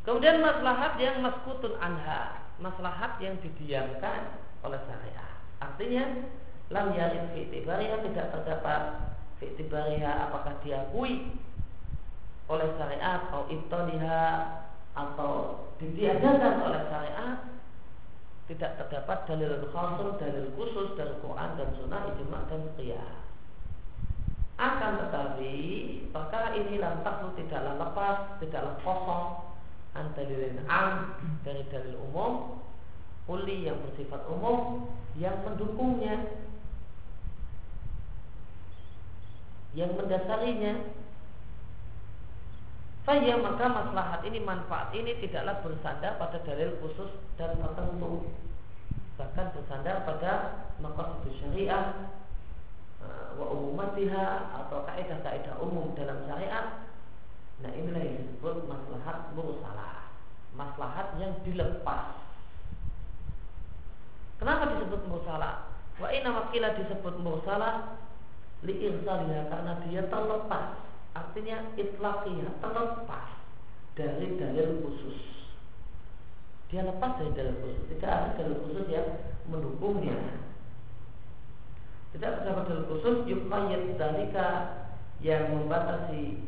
Kemudian 0.00 0.40
maslahat 0.42 0.96
yang 0.96 1.20
maskutun 1.20 1.76
anha, 1.76 2.49
maslahat 2.60 3.16
yang 3.18 3.36
didiamkan 3.40 4.40
oleh 4.64 4.80
syariah. 4.86 5.32
Artinya 5.60 6.04
lam 6.70 6.92
yarid 6.94 7.34
fi 7.34 7.48
tidak 7.50 8.26
terdapat 8.32 8.82
fi 9.40 9.46
apakah 10.04 10.54
diakui 10.62 11.34
oleh 12.50 12.68
syariat 12.76 13.30
atau 13.30 13.48
ibtadiha 13.48 14.22
atau 14.94 15.32
ditiadakan 15.80 16.54
oleh 16.66 16.82
syariat 16.90 17.38
tidak 18.50 18.82
terdapat 18.82 19.30
dalil 19.30 19.62
khusus, 19.70 20.18
dalil 20.18 20.50
khusus 20.58 20.88
dari 20.98 21.14
Quran 21.22 21.50
dan 21.54 21.70
Sunnah, 21.78 22.02
ijma 22.10 22.50
dan 22.50 22.66
qiyas. 22.74 23.18
Akan 24.60 25.00
tetapi 25.06 25.54
perkara 26.10 26.52
ini 26.58 26.82
lantas 26.82 27.30
tidaklah 27.38 27.78
lepas, 27.80 28.16
tidaklah 28.42 28.74
kosong 28.82 29.09
antalilin 30.20 30.60
am 30.68 31.16
dari 31.40 31.64
dalil 31.72 31.96
umum, 32.12 32.60
uli 33.24 33.64
yang 33.64 33.80
bersifat 33.88 34.20
umum 34.28 34.84
yang 35.16 35.40
mendukungnya, 35.40 36.44
yang 39.72 39.96
mendasarinya. 39.96 41.00
Saya 43.08 43.40
maka 43.40 43.64
maslahat 43.64 44.20
ini 44.28 44.38
manfaat 44.44 44.92
ini 44.92 45.16
tidaklah 45.18 45.64
bersandar 45.64 46.20
pada 46.20 46.38
dalil 46.44 46.76
khusus 46.84 47.10
dan 47.40 47.56
tertentu. 47.56 48.28
Bahkan 49.16 49.56
bersandar 49.56 50.04
pada 50.04 50.32
maqasid 50.78 51.32
syariah 51.40 52.12
eh, 53.02 53.28
wa 53.40 53.46
umumatiha 53.56 54.52
atau 54.62 54.84
kaidah-kaidah 54.84 55.58
umum 55.58 55.96
dalam 55.96 56.22
syariat. 56.28 56.86
Nah 57.64 57.72
inilah 57.72 58.04
yang 58.04 58.20
disebut 58.20 58.68
maslahat 58.68 59.32
mursalah 59.34 59.99
maslahat 60.54 61.14
yang 61.22 61.34
dilepas. 61.46 62.16
Kenapa 64.40 64.72
disebut 64.72 65.04
mursalah 65.04 65.68
wa 66.00 66.08
inna 66.08 66.32
wakila 66.32 66.72
disebut 66.80 67.14
mursalah 67.20 68.00
li'irsaliha 68.64 69.52
karena 69.52 69.72
dia 69.84 70.02
terlepas. 70.08 70.80
Artinya 71.10 71.74
itlaqiyah 71.74 72.62
terlepas 72.62 73.28
dari 73.98 74.38
dalil 74.38 74.80
khusus. 74.86 75.18
Dia 76.70 76.86
lepas 76.86 77.18
dari 77.18 77.34
dalil 77.34 77.56
khusus. 77.60 77.84
Tidak 77.90 78.10
ada 78.10 78.28
dalil 78.38 78.56
khusus 78.62 78.86
yang 78.88 79.08
mendukungnya. 79.50 80.16
Tidak 82.14 82.30
terdapat 82.42 82.64
dalil 82.70 82.86
khusus 82.88 83.16
yuqayyid 83.26 83.98
dalika 83.98 84.48
yang 85.20 85.52
membatasi 85.52 86.40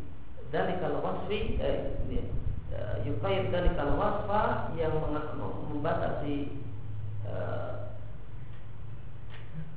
dalika 0.48 0.88
wasfi 1.00 1.58
eh, 1.60 1.92
eh 2.72 2.96
yuqayyid 3.04 3.52
dalikal 3.52 4.00
wasfa 4.00 4.72
yang 4.74 4.96
membatasi 5.68 6.56
uh, 7.28 7.92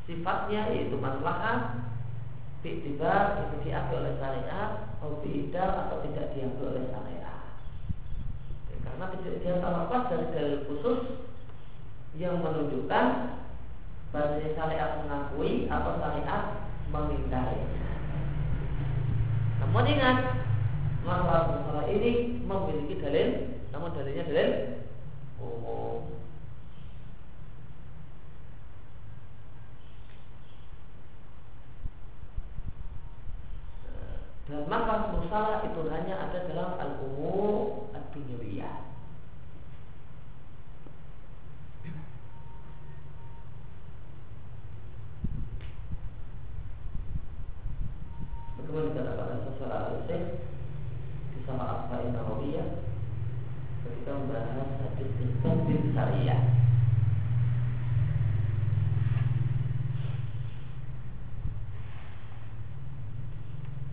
sifatnya 0.08 0.72
yaitu 0.72 0.96
maslahat 0.96 1.84
tiba 2.66 3.46
itu 3.46 3.56
diambil 3.62 4.02
oleh 4.02 4.18
syariat 4.18 4.90
atau 4.98 5.22
tidak 5.22 5.70
atau 5.86 6.02
tidak 6.02 6.34
diambil 6.34 6.74
oleh 6.74 6.90
syariat. 6.90 7.46
Ya, 8.74 8.76
karena 8.82 9.06
dia 9.22 9.54
lepas 9.62 10.02
dari 10.10 10.26
dalil 10.34 10.66
khusus 10.66 11.30
yang 12.18 12.42
menunjukkan 12.42 13.06
bahwa 14.10 14.40
syariat 14.42 15.04
mengakui 15.06 15.70
atau 15.70 15.92
syariat 16.02 16.44
mengingkarinya 16.90 17.86
namun 19.76 19.92
ingat 19.92 20.18
masalah-masalah 21.06 21.86
ini 21.94 22.42
memiliki 22.42 22.98
dalil 22.98 23.30
namun 23.70 23.94
dalilnya 23.94 24.26
dalil 24.26 24.50
umum 25.38 26.16
Dan 34.46 34.70
maka 34.70 35.10
musalah 35.10 35.66
itu 35.66 35.90
hanya 35.90 36.22
ada 36.22 36.46
dalam 36.46 36.78
al-umur 36.78 37.90
ad-dunyawiyah. 37.98 38.78
Bagaimana 48.62 48.94
dikatakan 48.94 49.40
sesuatu 49.50 49.98
al-Syekh 49.98 50.55
sama 51.46 51.86
Asma'in 51.86 52.10
Nawawiyah 52.10 52.70
ketika 53.86 54.18
membahas 54.18 54.70
hadis 54.82 55.10
bin 55.14 55.94
Syariah. 55.94 56.42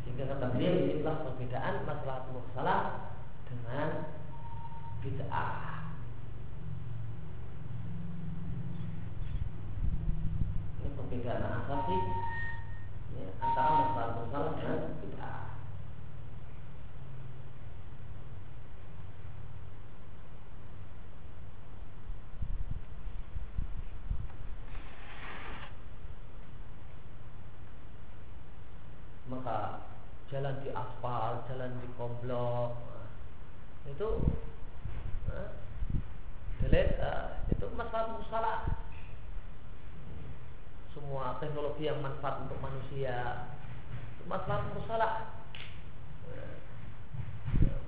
Sehingga 0.01 0.33
kata 0.33 0.47
beliau 0.57 0.75
inilah 0.81 1.17
perbedaan 1.29 1.75
masalah 1.85 2.25
mursalah 2.33 2.81
dengan 3.45 3.89
bid'ah. 5.05 5.93
Ini 10.81 10.89
perbedaan 10.97 11.45
asasi 11.61 11.99
ya, 13.21 13.29
antara 13.45 13.71
masalah 13.77 14.11
mursalah 14.17 14.53
dengan 14.57 14.81
bid'ah. 15.05 15.53
maka 29.33 29.81
jalan 30.33 30.57
di 30.65 30.73
aspal, 30.73 31.45
jalan 31.45 31.77
di 31.77 31.89
komplok 32.01 32.73
nah, 32.73 33.07
itu 33.85 34.09
nah, 35.29 35.53
itu 37.53 37.67
masalah 37.77 38.17
musalah 38.17 38.59
semua 40.97 41.37
teknologi 41.37 41.85
yang 41.85 42.01
manfaat 42.01 42.49
untuk 42.49 42.57
manusia 42.65 43.45
itu 44.17 44.25
masalah 44.25 44.73
musalah 44.73 45.15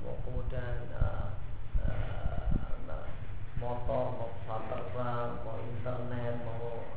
mau 0.05 0.21
kemudian 0.21 0.93
uh, 1.01 1.33
uh, 1.81 3.09
motor 3.57 4.05
mau 4.21 4.29
pesawat 4.37 4.65
terbang 4.69 5.31
mau 5.41 5.57
internet 5.65 6.35
mau 6.45 6.93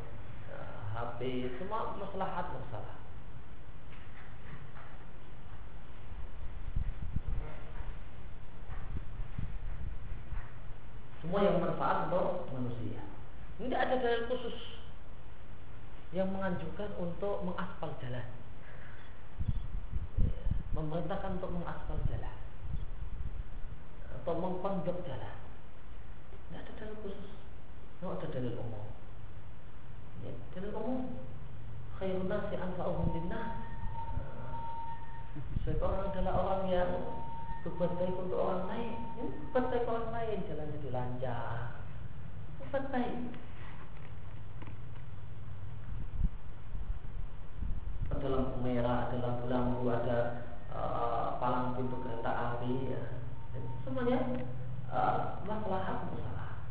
uh, 0.51 0.79
HP 0.91 1.55
semua 1.55 1.95
masalah 1.95 2.51
musalah 2.51 2.97
Semua 11.21 11.41
yang 11.41 11.58
bermanfaat 11.58 12.08
untuk 12.08 12.45
manusia. 12.53 13.01
Tidak 13.58 13.80
ada 13.80 13.95
dalil 13.97 14.30
khusus 14.30 14.77
yang 16.13 16.30
menganjurkan 16.30 16.93
untuk 17.01 17.41
mengaspal 17.41 17.89
jalan. 17.99 18.27
Memerintahkan 20.77 21.41
untuk 21.41 21.51
mengaspal 21.58 21.97
jalan 22.06 22.38
atau 24.13 24.34
mengpondok 24.43 24.97
jalan. 25.08 25.36
Tidak 26.51 26.60
ada 26.60 26.71
dalil 26.77 26.95
khusus. 27.01 27.32
Tidak 27.97 28.12
ada 28.12 28.27
dalil 28.27 28.60
umum. 28.60 28.88
Ya, 30.21 30.32
dalil 30.53 30.71
umum. 30.75 31.17
Khairun 31.97 32.30
nasi 32.30 32.60
anfa'uhum 32.60 33.15
linnas. 33.15 33.58
Seorang 35.65 36.13
adalah 36.13 36.34
orang 36.45 36.63
yang 36.71 36.91
berbuat 37.67 37.91
baik 37.99 38.15
untuk 38.15 38.39
orang 38.39 38.63
lain. 38.71 38.95
Ya, 39.19 39.25
berbuat 39.27 39.65
baik 39.67 39.86
orang 39.91 40.10
lain. 40.15 40.38
Jalan 40.47 40.73
jadi 40.80 40.89
lancar. 40.95 41.84
Berbuat 42.63 42.86
baik 42.95 43.19
ada 48.17 48.27
lampu 48.34 48.58
merah 48.65 49.08
ada 49.08 49.17
lampu 49.21 49.45
lampu 49.45 49.93
ada 49.93 50.19
uh, 50.73 51.38
palang 51.38 51.77
pintu 51.77 52.01
kereta 52.01 52.32
api 52.34 52.89
ya. 52.89 53.03
semuanya 53.86 54.19
uh, 54.89 55.38
masalah 55.45 56.10
masalah 56.10 56.65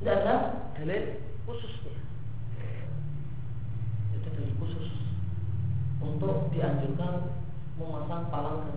tidak 0.00 0.16
ada 0.24 0.36
khususnya 1.44 2.00
dalil 4.22 4.52
khusus 4.56 4.88
untuk 6.00 6.48
dianjurkan 6.54 7.14
memasang 7.76 8.11
palang 8.30 8.71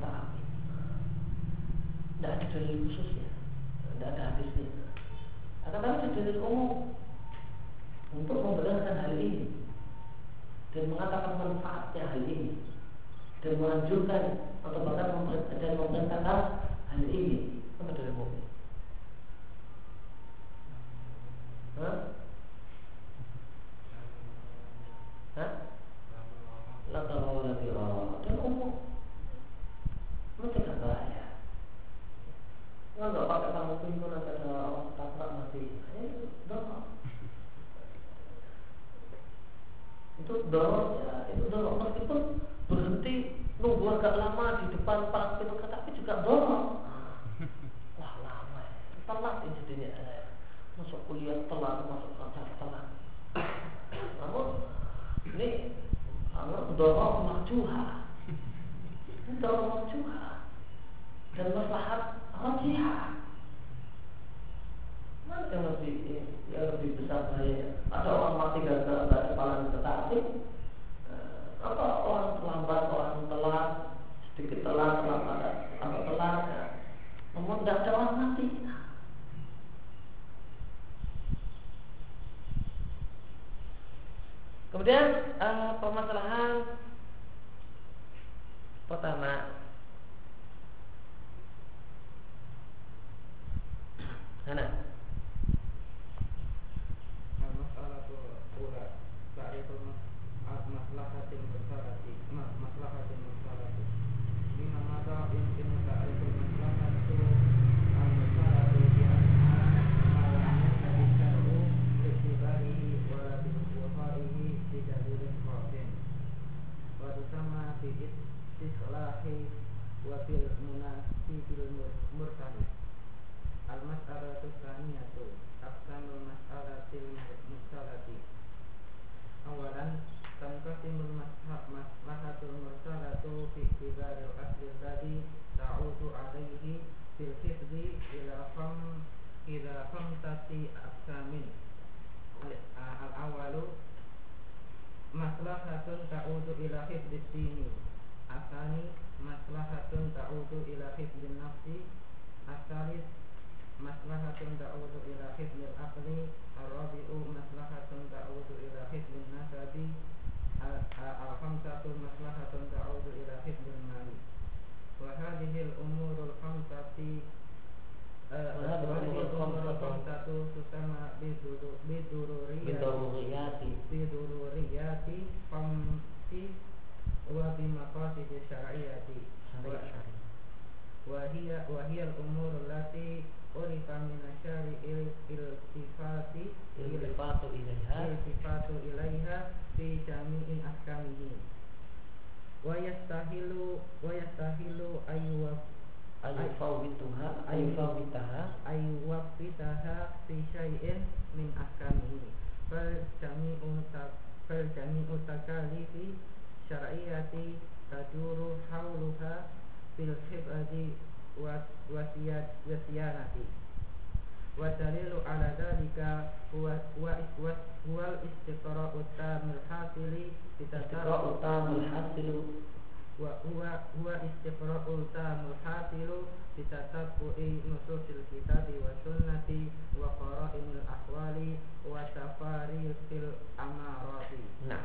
fil 233.09 233.29
amarati 233.57 234.41
nah 234.67 234.83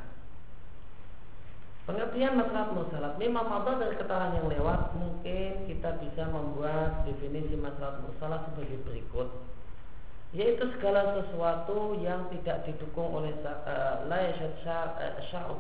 Pengertian 1.89 2.39
masalah 2.39 2.71
musalat 2.71 3.19
Memang 3.19 3.51
apa 3.51 3.81
dari 3.83 3.99
keterangan 3.99 4.37
yang 4.37 4.47
lewat 4.47 4.95
Mungkin 4.95 5.67
kita 5.67 5.99
bisa 5.99 6.29
membuat 6.29 7.03
definisi 7.09 7.57
masalah 7.59 7.99
musalat 8.05 8.47
sebagai 8.53 8.79
berikut 8.85 9.27
Yaitu 10.31 10.71
segala 10.79 11.19
sesuatu 11.19 11.99
yang 11.99 12.31
tidak 12.31 12.63
didukung 12.63 13.11
oleh 13.11 13.35
uh, 13.43 14.07
La 14.07 14.31
yashad 14.31 14.55
syar'u 15.33 15.59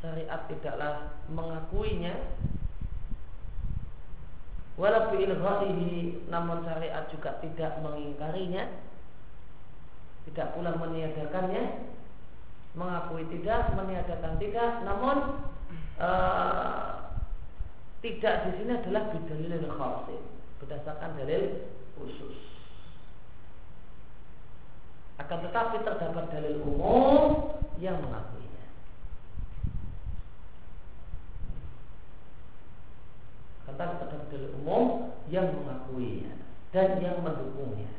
syariat 0.00 0.40
tidaklah 0.48 1.12
mengakuinya 1.28 2.16
walau 4.80 5.12
ilghaihi 5.12 6.24
namun 6.32 6.64
syariat 6.64 7.04
juga 7.12 7.36
tidak 7.44 7.76
mengingkarinya 7.84 8.64
tidak 10.24 10.56
pula 10.56 10.72
meniadakannya 10.80 11.84
mengakui 12.72 13.28
tidak 13.28 13.76
meniadakan 13.76 14.40
tidak 14.40 14.72
namun 14.88 15.16
uh, 16.00 17.12
tidak 18.00 18.48
di 18.48 18.50
sini 18.56 18.72
adalah 18.80 19.12
bidalil 19.12 19.68
khasin 19.76 20.22
berdasarkan 20.60 21.20
dalil 21.20 21.68
khusus. 22.00 22.36
Akan 25.20 25.44
tetapi 25.44 25.84
terdapat 25.84 26.32
dalil 26.32 26.64
umum 26.64 27.52
yang 27.76 28.00
mengakui 28.00 28.39
tentang 33.70 34.02
terdapat 34.02 34.50
umum 34.58 35.14
yang 35.30 35.46
mengakuinya 35.54 36.34
dan 36.74 36.98
yang 36.98 37.22
mendukungnya. 37.22 37.90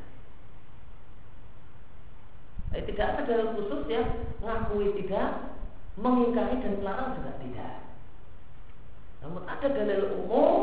Eh, 2.71 2.83
tidak 2.87 3.07
ada 3.19 3.21
dalam 3.27 3.59
khusus 3.59 3.83
yang 3.91 4.07
mengakui 4.39 4.95
tidak, 4.95 5.59
mengingkari 5.99 6.63
dan 6.63 6.79
melarang 6.79 7.19
juga 7.19 7.31
tidak. 7.43 7.75
Namun 9.19 9.43
ada 9.43 9.67
dalil 9.67 10.23
umum, 10.23 10.59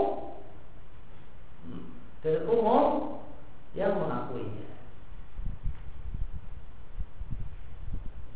hmm, 1.68 1.84
dalil 2.24 2.42
umum 2.48 2.84
yang 3.76 3.92
mengakuinya. 4.00 4.72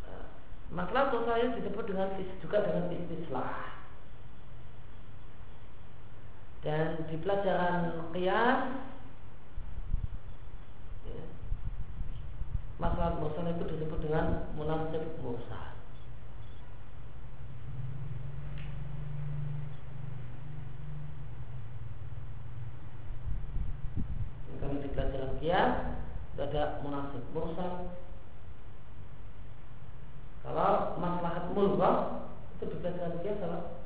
Nah, 0.05 0.25
masalah 0.69 1.09
sosial 1.09 1.57
disebut 1.57 1.85
dengan 1.89 2.13
juga 2.45 2.61
dengan 2.61 2.93
istislah 2.93 3.82
dan 6.63 7.03
di 7.11 7.19
pelajaran 7.19 8.07
qiyas 8.15 8.71
ya, 11.03 11.23
masalah 12.79 13.19
mursal 13.19 13.51
itu 13.51 13.67
disebut 13.67 13.99
dengan 13.99 14.47
munasib 14.55 15.03
mursal. 15.19 15.75
Kalau 24.63 24.79
di 24.79 24.87
pelajaran 24.95 25.35
itu 25.43 26.39
ada 26.39 26.79
munasib 26.79 27.23
mursal. 27.35 27.91
Kalau 30.47 30.95
maslahat 30.95 31.51
mulghah 31.51 32.23
itu 32.55 32.71
di 32.71 32.75
pelajaran 32.79 33.19
qiyas 33.19 33.43
adalah 33.43 33.82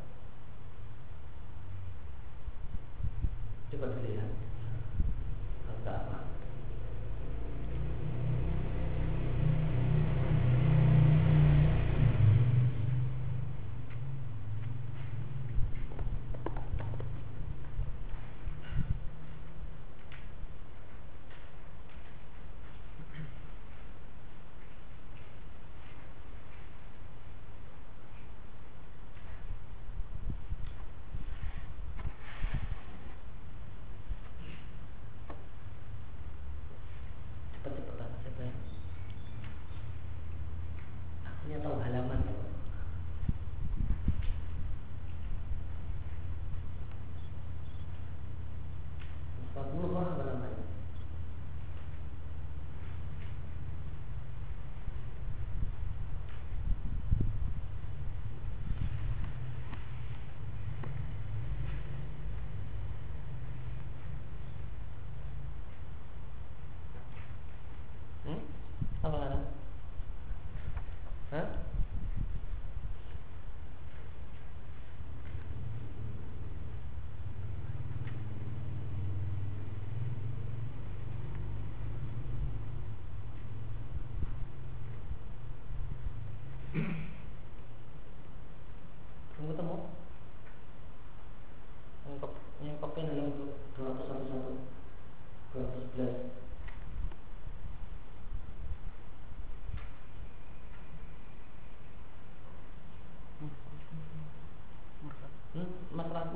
Coba 3.68 3.92
dilihat. 4.00 4.32
Agak 5.68 6.27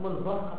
mulbah 0.02 0.58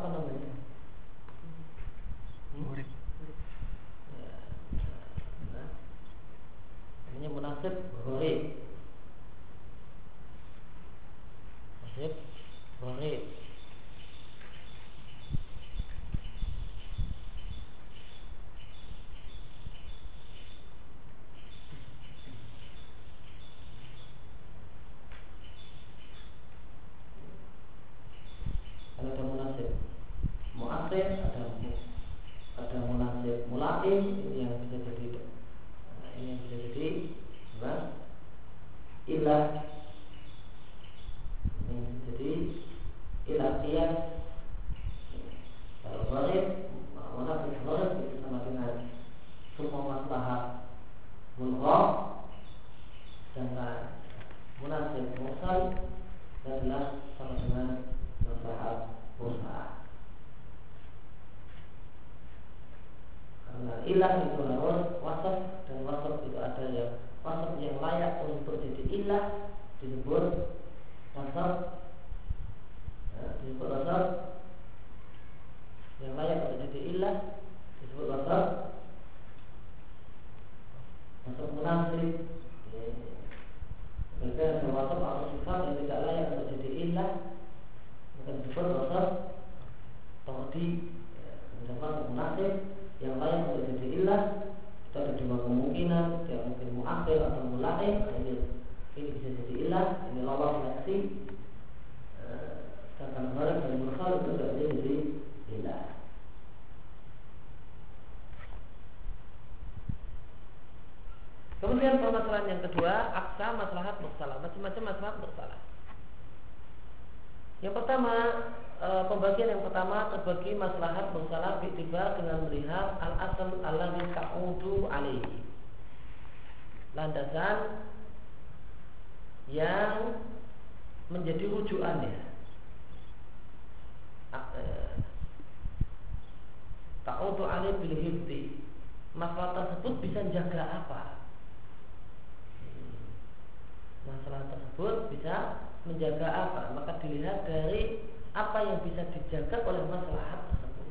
dari 147.53 148.01
apa 148.33 148.57
yang 148.65 148.81
bisa 148.81 149.05
dijaga 149.13 149.61
oleh 149.61 149.85
masalah 149.85 150.49
tersebut. 150.49 150.89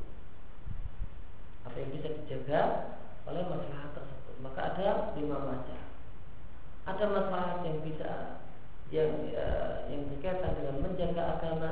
Apa 1.67 1.75
yang 1.75 1.91
bisa 1.91 2.07
dijaga 2.23 2.61
oleh 3.27 3.43
masalah 3.51 3.91
tersebut. 3.91 4.35
Maka 4.39 4.59
ada 4.71 4.87
lima 5.19 5.37
macam. 5.43 5.81
Ada 6.87 7.05
masalah 7.11 7.63
yang 7.67 7.83
bisa 7.83 8.39
yang 8.91 9.11
uh, 9.35 9.91
yang 9.91 10.07
berkaitan 10.07 10.55
dengan 10.55 10.75
menjaga 10.87 11.23
agama, 11.39 11.71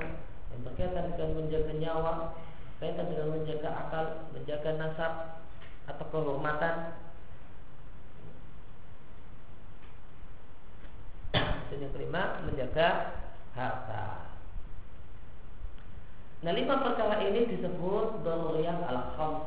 yang 0.51 0.61
berkaitan 0.67 1.15
dengan 1.15 1.31
menjaga 1.39 1.73
nyawa, 1.79 2.13
berkaitan 2.75 3.07
dengan 3.07 3.27
menjaga 3.31 3.69
akal, 3.71 4.05
menjaga 4.35 4.69
nasab 4.75 5.13
atau 5.87 6.05
kehormatan. 6.11 6.75
Dan 11.71 11.79
yang 11.79 11.91
kelima 11.95 12.43
menjaga 12.43 12.87
harta. 13.55 14.30
Nah 16.41 16.51
lima 16.57 16.81
perkara 16.81 17.21
ini 17.21 17.45
disebut 17.53 18.25
doriyah 18.25 18.81
al 18.89 19.13
khams. 19.13 19.45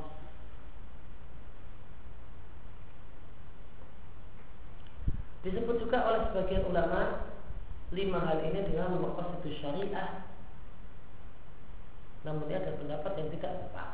Disebut 5.43 5.77
juga 5.83 5.99
oleh 6.07 6.21
sebagian 6.31 6.71
ulama 6.71 7.29
lima 7.91 8.19
hal 8.23 8.47
ini 8.47 8.63
dengan 8.71 8.95
itu 9.43 9.51
syariah. 9.59 10.23
Namun 12.23 12.47
ada 12.49 12.79
pendapat 12.79 13.13
yang 13.21 13.29
tidak 13.37 13.53
tepat. 13.67 13.89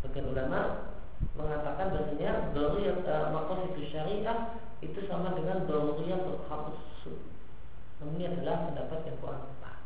Sebagian 0.00 0.32
ulama 0.32 0.60
mengatakan 1.36 1.92
bahasanya 1.92 2.56
daruriyat 2.56 3.04
uh, 3.04 3.36
itu 3.68 3.80
syariah 3.92 4.58
itu 4.80 4.98
sama 5.06 5.36
dengan 5.36 5.68
daruriyatul 5.68 6.42
khams. 6.48 6.93
Namun 8.04 8.20
ini 8.20 8.28
adalah 8.28 8.68
pendapat 8.68 9.00
yang 9.08 9.16
kurang 9.24 9.48
tepat. 9.48 9.80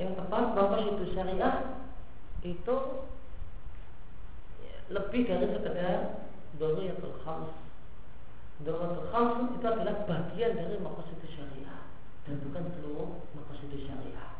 Yang 0.00 0.10
tepat 0.16 0.44
itu 0.96 1.04
syariah 1.12 1.56
itu 2.40 2.76
lebih 4.88 5.28
dari 5.28 5.46
sekedar 5.52 6.24
daruriyatul 6.56 7.20
khams. 7.20 7.52
Daruriyatul 8.64 9.12
khams 9.12 9.60
itu 9.60 9.66
adalah 9.68 10.08
bagian 10.08 10.56
dari 10.56 10.80
itu 10.80 11.26
syariah 11.36 11.84
dan 12.24 12.40
bukan 12.48 12.64
seluruh 12.80 13.28
itu 13.68 13.76
syariah. 13.84 14.32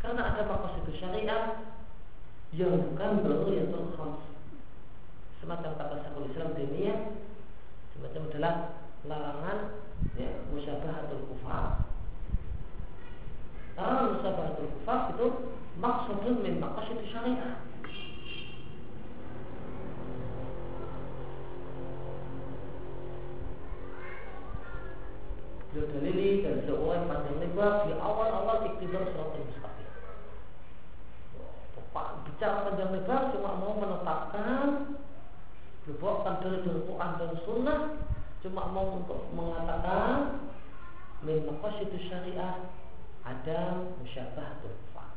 Karena 0.00 0.24
ada 0.24 0.48
itu 0.88 0.92
syariah 0.96 1.68
yang 2.56 2.80
bukan 2.80 3.28
daruriyatul 3.28 3.92
khams 3.92 4.24
semacam 5.44 5.76
kata 5.76 5.96
Syekhul 6.00 6.32
Islam 6.32 6.56
dunia 6.56 6.94
semacam 7.92 8.22
adalah 8.32 8.54
larangan 9.08 9.58
ya, 10.14 10.30
musyabahatul 10.52 11.24
kufar. 11.32 11.88
Larangan 13.74 14.08
musyabahatul 14.20 14.70
kufar 14.78 15.00
itu 15.16 15.26
maksudun 15.80 16.36
min 16.44 16.60
maqasid 16.60 17.00
syariah. 17.08 17.64
Dalili 25.78 26.42
dan 26.42 26.66
seorang 26.66 27.06
panjang 27.06 27.38
lebar 27.38 27.86
di 27.86 27.94
awal-awal 27.94 28.66
iktibar 28.66 28.98
surat 29.14 29.30
al-mustaqim. 29.30 29.90
Bicara 32.26 32.66
panjang 32.66 32.90
lebar 32.98 33.30
cuma 33.30 33.62
mau 33.62 33.78
menetapkan 33.78 34.98
dibawakan 35.86 36.34
dari 36.42 36.58
Quran 36.66 37.12
dan 37.22 37.32
Sunnah 37.46 37.80
cuma 38.38 38.70
mau 38.70 39.02
untuk 39.02 39.18
mengatakan 39.34 40.46
min 41.26 41.42
itu 41.42 41.98
syariah 42.06 42.54
ada 43.26 43.58
musyabahatul 43.98 44.78
kufar 44.86 45.10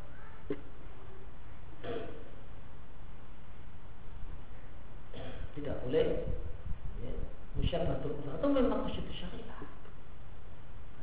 tidak 5.53 5.75
boleh 5.85 6.25
ya, 7.05 7.13
musyabahatul 7.53 8.17
kufar 8.17 8.33
itu 8.41 8.47
memang 8.49 8.89
itu 8.89 9.13
syariah 9.13 9.61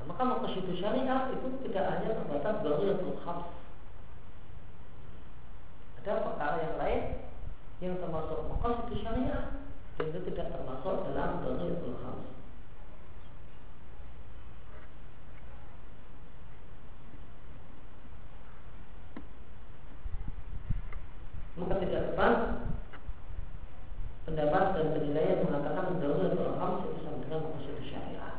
nah, 0.02 0.04
maka 0.10 0.50
itu 0.50 0.72
syariah 0.82 1.30
itu 1.30 1.46
tidak 1.70 1.84
hanya 1.86 2.18
terbatas 2.18 2.54
daruratul 2.66 3.18
khams 3.22 3.46
ada 6.02 6.24
perkara 6.26 6.56
yang 6.66 6.76
lain 6.82 7.02
yang 7.78 7.94
termasuk 8.02 8.50
itu 8.90 8.94
syariah 9.06 9.54
dan 9.98 10.10
itu 10.10 10.20
tidak 10.30 10.50
termasuk 10.54 11.10
dalam 11.10 11.42
Dhariyatul 11.42 11.94
Khams 11.98 12.38
pendapat 22.18 22.34
pendapat 24.26 24.64
dan 24.76 24.86
penilaian 24.94 25.38
mengatakan 25.46 25.98
darurat 26.02 26.34
al 26.36 26.72
itu 26.84 27.00
sama 27.02 27.18
dengan 27.24 27.48
maksud 27.48 27.74
syariah. 27.86 28.34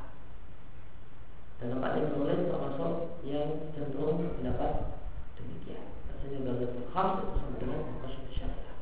Dan 1.59 1.75
tempat 1.75 1.91
yang 1.97 2.07
menulis 2.15 2.47
termasuk 2.47 2.93
yang 3.23 3.47
cenderung 3.75 4.21
pendapat 4.37 4.95
demikian. 5.39 5.87
Maksudnya 6.11 6.39
darurat 6.43 6.71
al 6.75 7.07
itu 7.19 7.35
sama 7.39 7.55
dengan 7.57 7.79
maksud 8.03 8.23
syariah. 8.35 8.75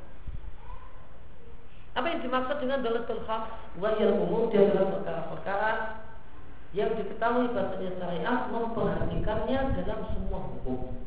Apa 1.97 2.05
yang 2.13 2.21
dimaksud 2.21 2.57
dengan 2.61 2.79
dalatul 2.85 3.21
khams? 3.77 3.81
Wahiyal 3.85 4.17
umum 4.17 4.49
dia 4.49 4.65
adalah 4.65 4.97
perkara-perkara 4.97 5.71
yang 6.73 6.97
diketahui 6.97 7.53
bahasanya 7.53 7.91
syariat 8.01 8.41
memperhatikannya 8.49 9.59
dalam 9.77 10.01
semua 10.11 10.39
hukum. 10.41 10.97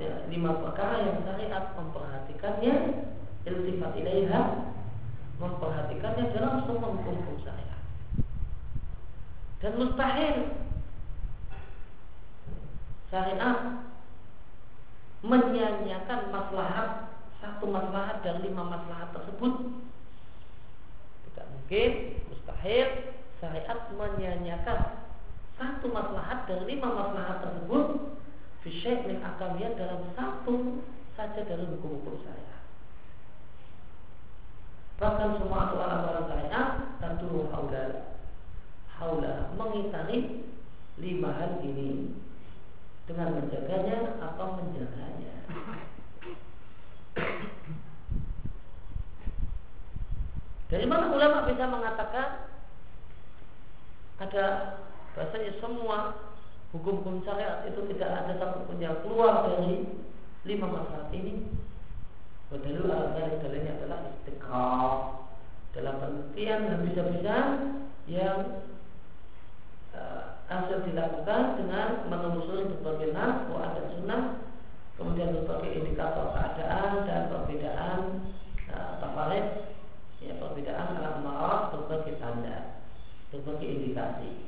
Ya, 0.00 0.24
lima 0.24 0.56
perkara 0.56 1.04
yang 1.04 1.20
syariat 1.20 1.76
memperhatikannya 1.76 2.74
iltifat 3.44 3.92
ilaiha 3.92 4.72
memperhatikannya 5.36 6.32
dalam 6.32 6.64
semua 6.64 6.96
hukum-hukum 6.96 7.36
syariat 7.44 7.82
dan 9.60 9.72
mustahil 9.76 10.36
syariat 13.12 13.84
menyanyiakan 15.20 16.20
maslahat 16.32 17.12
satu 17.44 17.68
maslahat 17.68 18.24
dari 18.24 18.48
lima 18.48 18.64
maslahat 18.64 19.12
tersebut 19.12 19.76
tidak 21.28 21.46
mungkin 21.52 21.90
mustahil 22.32 22.88
syariat 23.44 23.78
menyanyiakan 23.92 24.80
satu 25.60 25.86
maslahat 25.92 26.48
dari 26.48 26.64
lima 26.64 26.88
maslahat 26.88 27.44
tersebut 27.44 28.16
Fisyek 28.62 29.10
min 29.10 29.18
akamiyah 29.18 29.74
dalam 29.74 30.06
satu 30.14 30.86
saja 31.18 31.42
dari 31.42 31.66
hukum-hukum 31.66 32.22
saya. 32.22 32.62
Bahkan 35.02 35.42
semua 35.42 35.66
aturan-aturan 35.66 36.26
saya 36.30 36.60
tentu 37.02 37.50
haula 37.50 38.14
haula 39.02 39.34
mengitari 39.58 40.46
lima 41.02 41.34
hal 41.34 41.58
ini 41.66 42.14
dengan 43.10 43.34
menjaganya 43.34 44.22
atau 44.22 44.62
menjaganya. 44.62 45.34
Dari 50.70 50.86
mana 50.86 51.10
ulama 51.10 51.50
bisa 51.50 51.66
mengatakan 51.66 52.46
ada 54.22 54.46
bahasanya 55.32 55.56
semua 55.64 55.98
hukum-hukum 56.76 57.24
syariat. 57.24 57.64
Itu 57.64 57.88
tidak 57.88 58.12
ada 58.12 58.36
satupun 58.36 58.76
yang 58.76 59.00
keluar 59.00 59.48
dari 59.48 59.88
lima 60.44 60.68
masalah 60.68 61.08
ini. 61.16 61.48
Berdalil 62.52 62.92
al 62.92 63.16
dalilnya 63.16 63.80
adalah 63.80 64.12
istiqamah 64.12 64.96
dalam 65.72 65.94
pengertian 66.04 66.68
dan 66.68 66.78
bisa-bisa 66.84 67.36
yang 68.04 68.68
uh, 69.96 70.36
hasil 70.52 70.84
dilakukan 70.84 71.64
dengan 71.64 72.12
menelusuri 72.12 72.68
berbagai 72.76 73.16
nas, 73.16 73.48
Quran 73.48 73.72
dan 73.72 73.86
Sunnah, 73.96 74.22
kemudian 75.00 75.32
berbagai 75.32 75.80
indikator 75.80 76.36
keadaan 76.36 77.08
dan 77.08 77.32
perbedaan 77.32 78.00
uh, 78.68 79.00
tafarid, 79.00 79.72
ya 80.20 80.36
perbedaan 80.36 81.00
alam 81.00 81.24
marah, 81.24 81.72
berbagai 81.72 82.20
tanda, 82.20 82.84
berbagai 83.32 83.64
indikasi 83.64 84.41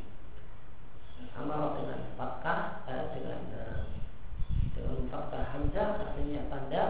amal 1.35 1.75
dengan 1.79 2.01
fatkah 2.15 2.87
eh, 2.87 3.05
dengan 3.19 3.41
eh, 3.51 3.83
dengan 4.75 4.99
fatkah 5.11 5.43
hamzah 5.51 5.89
artinya 6.03 6.43
tanda. 6.51 6.85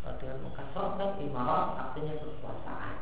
Eh, 0.00 0.14
dengan 0.16 0.38
mengkasarkan 0.48 1.10
imarat 1.20 1.66
artinya 1.76 2.14
kekuasaan. 2.16 2.96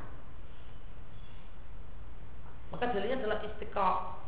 Maka 2.69 2.85
dalilnya 2.93 3.17
adalah 3.25 3.41
istiqah 3.47 4.19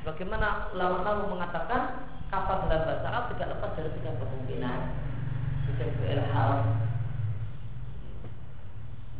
Bagaimana 0.00 0.72
ulama-ulama 0.72 1.28
mengatakan 1.28 2.08
kapal 2.32 2.64
dalam 2.64 2.88
bahasa 2.88 3.04
Arab 3.04 3.24
tidak 3.36 3.52
lepas 3.52 3.70
dari 3.76 3.90
tiga 4.00 4.16
kemungkinan. 4.16 4.80
Bisa 5.68 5.84
ilham. 6.08 6.58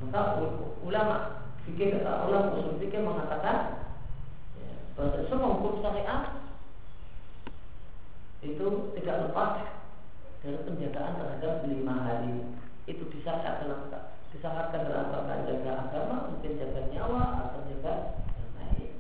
Maka 0.01 0.21
ulama 0.81 1.45
fikih 1.69 2.01
ulama 2.01 2.49
usul 2.57 2.81
fikih 2.81 3.05
mengatakan 3.05 3.90
semua 4.99 5.57
hukum 5.57 5.81
syariat 5.81 6.41
itu 8.41 8.67
tidak 8.97 9.17
lepas 9.29 9.53
dari 10.41 10.59
penjagaan 10.65 11.21
terhadap 11.21 11.55
lima 11.69 11.95
hal 12.05 12.19
ini. 12.25 12.45
Itu 12.89 13.07
disyaratkan 13.13 13.69
dalam 13.69 13.81
disyaratkan 14.33 14.89
dalam 14.89 15.13
rangka 15.13 15.45
jaga 15.45 15.73
agama, 15.89 16.17
mungkin 16.33 16.57
jaga 16.57 16.81
nyawa 16.89 17.23
atau 17.45 17.61
jaga 17.69 17.95
yang 18.33 18.53
lain. 18.57 18.93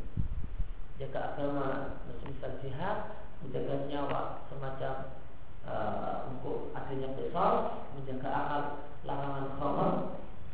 Jaga 1.01 1.19
agama, 1.33 1.67
misal 2.29 2.53
jihad, 2.61 2.99
menjaga 3.41 3.89
nyawa 3.89 4.45
semacam 4.53 4.95
uh, 5.65 6.29
untuk 6.29 6.77
adanya 6.77 7.09
besar, 7.17 7.81
menjaga 7.97 8.29
akal 8.29 8.63
larangan 9.09 9.47
khamar, 9.57 9.93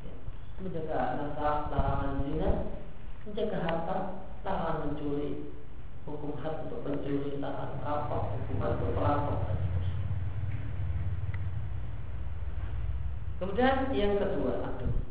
ya. 0.06 0.14
menjaga 0.62 0.98
nasab 1.18 1.56
larangan 1.74 2.12
zina, 2.22 2.50
menjaga 3.26 3.58
harta 3.66 3.96
larangan 4.46 4.86
mencuri 4.86 5.50
hukum 6.06 6.38
had 6.38 6.70
untuk 6.70 6.86
mencuri 6.86 7.42
larangan 7.42 7.82
merampok 7.82 8.22
hukuman 8.38 8.78
untuk 8.78 8.94
merampok 8.94 9.38
kemudian 13.42 13.90
yang 13.90 14.14
kedua 14.22 14.62
aduh 14.62 15.05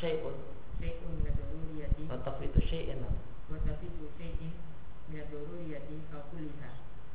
syai'un 0.00 0.36
syai'un 0.80 1.14
la 1.24 1.30
daruriyati 1.38 2.02
wa 2.10 2.16
tafitu 2.26 2.60
syai'in 2.70 3.00
wa 3.50 3.56
tafitu 3.66 4.04
syai'in 4.18 4.52
la 5.14 5.22
daruriyati 5.30 5.96
aw 6.12 6.22
kulliha 6.30 6.70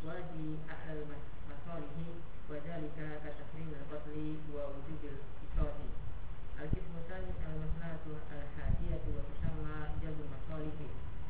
wa 0.05 0.15
di 0.33 0.57
ahlal 0.69 1.03
masalihi 1.49 2.07
wa 2.49 2.55
dhalika 2.65 3.07
ka 3.23 3.29
tahrim 3.39 3.69
al-qatli 3.77 4.41
wa 4.53 4.63
wujud 4.73 5.03
al-qisasi 5.05 5.89
al-qismu 6.57 6.99
thani 7.09 7.31
al-maslahatu 7.45 8.15
al-hadiyatu 8.31 9.09
wa 9.17 9.21
tusamma 9.27 9.75
jalbu 10.01 10.23
masalihi 10.33 10.87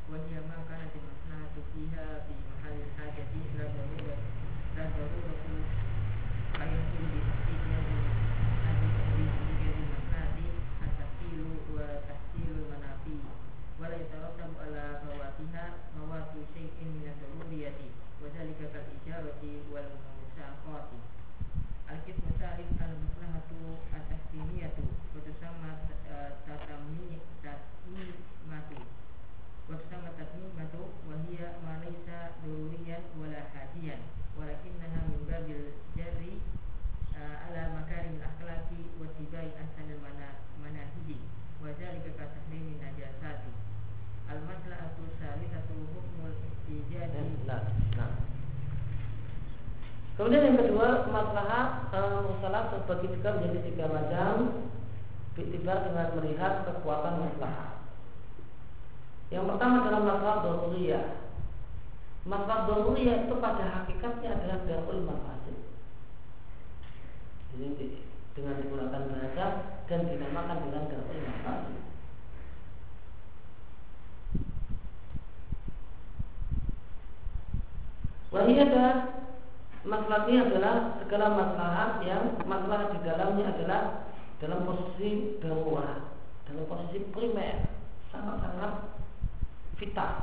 wa 0.10 0.16
hiya 0.26 0.42
ma 0.48 0.64
kanat 0.70 0.94
al-maslahatu 0.96 1.60
fiha 1.74 2.06
fi 2.30 2.34
mahalli 2.50 2.88
hajati 2.98 3.42
la 3.58 3.66
la 4.78 4.86
bi-haqiqiyati 7.10 8.19
wa 11.80 11.88
tahsilul 12.08 12.68
manafi 12.68 13.16
wa 13.80 13.88
la 13.88 13.96
yatarattabu 13.96 14.56
ala 14.60 14.84
fawatiha 15.00 15.64
mawati 15.96 16.44
syai'in 16.52 16.90
min 17.00 17.08
ad-daruriyati 17.08 17.88
wa 18.20 18.28
dhalika 18.36 18.68
kal 18.76 18.84
ijarati 19.00 19.52
wal 19.72 19.88
musaqati 20.20 21.00
al-qism 21.88 22.28
tsalits 22.36 22.76
al-maslahatu 22.84 23.80
al-ahsiniyatu 23.96 24.84
eh, 24.84 24.92
wa 25.16 25.20
tusamma 25.24 25.72
tatammi 26.44 27.24
tatmimatu 30.20 30.82
wala 31.08 31.30
Kemudian 50.20 50.52
yang 50.52 50.60
kedua, 50.60 51.08
maslahah 51.08 51.88
uh, 51.96 51.96
eh, 51.96 52.20
musalah 52.28 52.68
terbagi 52.76 53.08
juga 53.08 53.40
menjadi 53.40 53.60
tiga 53.72 53.86
macam. 53.88 54.68
Tiba 55.40 55.72
dengan 55.88 56.08
melihat 56.20 56.68
kekuatan 56.68 57.24
masalah. 57.24 57.88
Yang 59.32 59.48
pertama 59.48 59.76
adalah 59.80 60.04
masalah 60.04 60.38
dosuria. 60.44 61.24
Masalah 62.28 62.68
dosuria 62.68 63.24
itu 63.24 63.40
pada 63.40 63.64
hakikatnya 63.64 64.36
adalah 64.36 64.60
darul 64.68 65.08
mafasid. 65.08 65.56
Ini 67.56 67.72
dengan 68.36 68.60
digunakan 68.60 69.04
bahasa 69.16 69.46
dan 69.88 70.00
dinamakan 70.04 70.58
dengan 70.68 70.84
darul 70.92 71.22
mafasid. 71.24 71.80
Wahiyah 78.36 79.19
ini 79.90 80.38
adalah 80.38 81.02
segala 81.02 81.28
masalah 81.34 81.88
yang 82.06 82.38
masalah 82.46 82.94
di 82.94 83.00
dalamnya 83.02 83.46
adalah 83.58 83.82
dalam 84.38 84.62
posisi 84.70 85.42
darurat, 85.42 86.14
dalam 86.46 86.64
posisi 86.70 87.10
primer, 87.10 87.66
sangat-sangat 88.14 89.02
vital. 89.82 90.14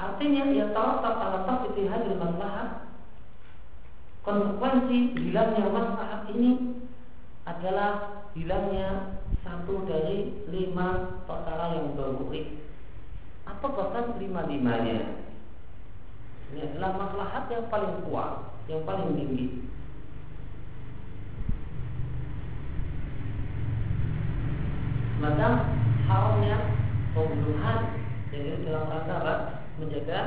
Artinya 0.00 0.42
ya 0.50 0.72
tak 0.72 1.04
ala 1.04 1.44
tafsir 1.44 1.86
hadir 1.86 2.16
masalah 2.16 2.88
konsekuensi 4.24 5.12
hilangnya 5.16 5.68
masalah 5.68 6.24
ini 6.32 6.80
adalah 7.44 8.24
hilangnya 8.32 9.20
satu 9.44 9.84
dari 9.84 10.44
lima 10.48 11.20
perkara 11.28 11.76
yang 11.76 11.92
bermurid 11.96 12.64
atau 13.44 13.68
bahkan 13.76 14.16
lima-limanya. 14.16 15.19
Ini 16.50 16.60
adalah 16.66 16.90
maslahat 16.98 17.44
yang 17.50 17.64
paling 17.70 17.94
kuat, 18.10 18.58
yang 18.66 18.82
paling 18.82 19.14
tinggi. 19.14 19.46
Maka 25.20 25.48
haramnya 26.08 26.56
pembunuhan 27.12 27.78
jadi 28.32 28.62
dalam 28.64 28.88
rangka 28.88 29.16
menjaga 29.76 30.20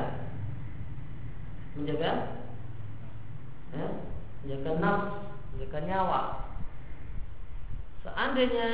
menjaga 1.74 2.12
ya, 3.74 3.86
menjaga 4.44 4.70
nafs, 4.78 5.10
menjaga 5.50 5.78
nyawa. 5.82 6.20
Seandainya 8.06 8.68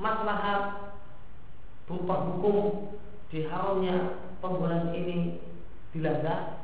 maslahat 0.00 0.94
berupa 1.84 2.14
hukum 2.24 2.56
diharamnya 3.28 4.16
pembunuhan 4.40 4.94
ini 4.96 5.42
dilanggar, 5.92 6.59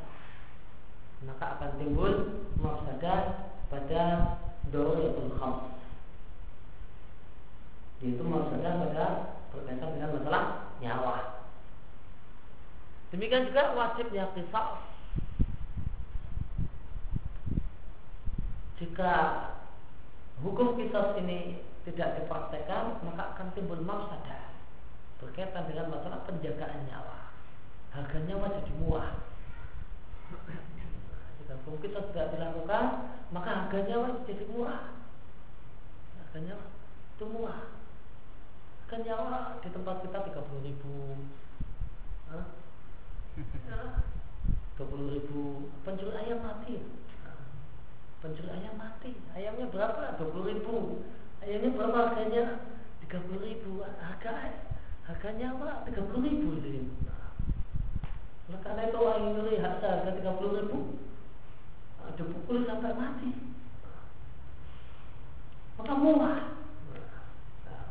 maka 1.25 1.57
akan 1.57 1.71
timbul 1.81 2.13
mafsadah 2.61 3.49
pada 3.73 4.03
dorotul 4.69 5.33
khams. 5.41 5.73
Itu 8.05 8.21
mafsadah 8.21 8.73
pada 8.85 9.07
berkaitan 9.55 9.97
dengan 9.97 10.21
masalah 10.21 10.45
nyawa. 10.85 11.17
Demikian 13.15 13.49
juga 13.49 13.73
wajibnya 13.73 14.29
kisah 14.37 14.83
Jika 18.77 19.13
hukum 20.45 20.77
kisah 20.77 21.17
ini 21.17 21.65
tidak 21.89 22.21
dipraktekkan 22.21 23.01
maka 23.09 23.33
akan 23.33 23.49
timbul 23.57 23.81
mafsadah 23.81 24.53
berkaitan 25.17 25.65
dengan 25.65 25.97
masalah 25.97 26.29
penjagaan 26.29 26.85
nyawa. 26.85 27.33
Harga 27.97 28.19
nyawa 28.21 28.53
jadi 28.53 28.73
hukum 31.55 31.79
kisah 31.79 32.03
tidak 32.11 32.35
dilakukan 32.35 32.85
maka 33.31 33.51
harga 33.51 33.79
nyawa 33.87 34.23
jadi 34.27 34.45
murah. 34.51 34.95
Harga 36.19 36.39
nyawa 36.43 36.65
itu 37.15 37.25
murah. 37.31 37.63
Harga 38.83 38.97
nyawa 39.03 39.39
di 39.63 39.69
tempat 39.71 39.97
kita 40.03 40.19
30 40.31 40.67
ribu. 40.67 40.95
dua 44.77 44.87
puluh 44.93 45.09
ribu. 45.09 45.73
Pencuri 45.85 46.13
ayam 46.17 46.41
mati. 46.45 46.81
Pencuri 48.21 48.49
ayam 48.53 48.77
mati. 48.77 49.17
Ayamnya 49.33 49.67
berapa? 49.73 50.21
dua 50.21 50.29
puluh 50.31 50.47
ribu. 50.53 50.77
Ayamnya 51.41 51.71
berapa 51.73 51.99
harganya? 52.13 52.45
tiga 53.05 53.19
puluh 53.25 53.41
ribu. 53.41 53.81
Harga 53.83 54.53
harganya 55.09 55.57
apa? 55.57 55.71
tiga 55.89 56.03
puluh 56.05 56.23
ribu. 56.27 56.61
Ini 56.61 56.83
nah, 58.55 58.61
karena 58.63 58.83
itu 58.87 58.99
ayam 59.03 59.25
nyuri 59.35 59.59
harga 59.59 60.15
tiga 60.15 60.33
puluh 60.39 60.53
ribu 60.63 60.79
dipukul 62.15 62.63
sampai 62.63 62.95
mati 62.95 63.31
maka 65.75 65.95
murah 65.99 66.41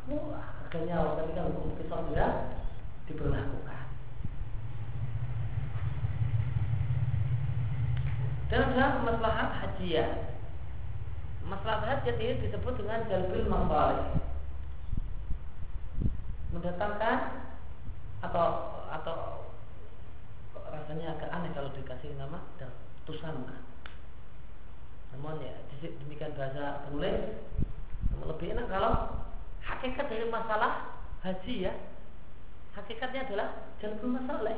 murah 0.08 0.46
harganya 0.64 0.96
ketika 1.20 1.42
hukum 1.44 1.76
kita 1.76 1.96
tidak 2.08 2.32
diberlakukan 3.04 3.76
Dan 8.46 8.78
ada 8.78 9.02
maslahat 9.02 9.50
hajiah. 9.58 10.38
Maslahat 11.50 11.82
hajiah 12.06 12.14
ini 12.14 12.46
disebut 12.46 12.78
dengan 12.78 13.02
jalbil 13.10 13.42
masalih. 13.50 14.22
Mendatangkan 16.54 17.18
atau 18.22 18.46
atau 18.86 19.18
rasanya 20.70 21.18
agak 21.18 21.30
aneh 21.34 21.50
kalau 21.52 21.74
dikasih 21.74 22.14
nama 22.14 22.38
dan 22.62 22.70
tusana. 23.02 23.65
Bahasa 26.36 26.84
penulis 26.84 27.16
lebih 28.26 28.58
enak 28.58 28.66
kalau 28.68 28.92
hakikat 29.62 30.06
dari 30.10 30.26
masalah 30.28 30.98
haji 31.22 31.70
ya 31.70 31.74
hakikatnya 32.74 33.22
adalah 33.22 33.48
jalbil 33.78 34.18
masalah 34.18 34.50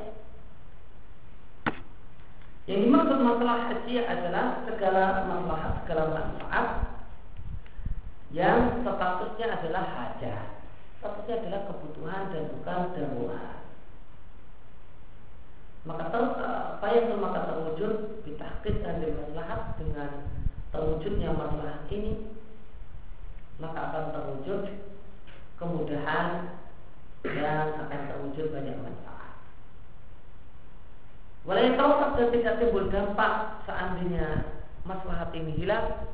yang 2.69 2.85
dimaksud 2.85 3.17
masalah 3.21 3.57
haji 3.69 3.93
adalah 4.05 4.61
segala 4.65 5.03
masalah, 5.25 5.81
segala 5.81 6.03
manfaat 6.13 6.67
yang 8.29 8.85
statusnya 8.85 9.57
adalah 9.57 9.83
hajat. 9.89 10.61
Statusnya 11.01 11.35
adalah 11.41 11.61
kebutuhan 11.65 12.29
dan 12.29 12.43
bukan 12.53 12.79
darurat. 12.93 13.57
Maka 15.89 16.03
ter, 16.13 16.23
apa 16.77 16.87
yang 16.93 17.17
maka 17.17 17.49
terwujud 17.49 18.21
ditahkid 18.21 18.85
dan 18.85 19.01
dimaslahat 19.01 19.73
dengan 19.81 20.38
terwujudnya 20.69 21.33
masalah 21.33 21.85
ini 21.89 22.29
maka 23.59 23.79
akan 23.91 24.05
terwujud 24.15 24.61
kemudahan 25.59 26.55
dan 27.27 27.67
akan 27.75 28.01
terwujud 28.07 28.55
banyak 28.55 28.77
manfaat. 28.79 29.35
Walau 31.43 31.75
tahu 31.75 31.91
dan 32.15 32.27
tidak 32.31 32.55
timbul 32.63 32.87
dampak 32.87 33.63
seandainya 33.67 34.55
maslahat 34.87 35.35
ini 35.35 35.51
hilang, 35.59 36.07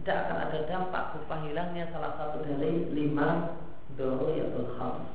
tidak 0.00 0.16
akan 0.24 0.36
ada 0.48 0.58
dampak 0.64 1.02
berupa 1.12 1.36
hilangnya 1.44 1.84
salah 1.92 2.16
satu 2.16 2.40
dari 2.40 2.88
lima 2.96 3.60
doroyatul 4.00 4.72
khams. 4.80 5.12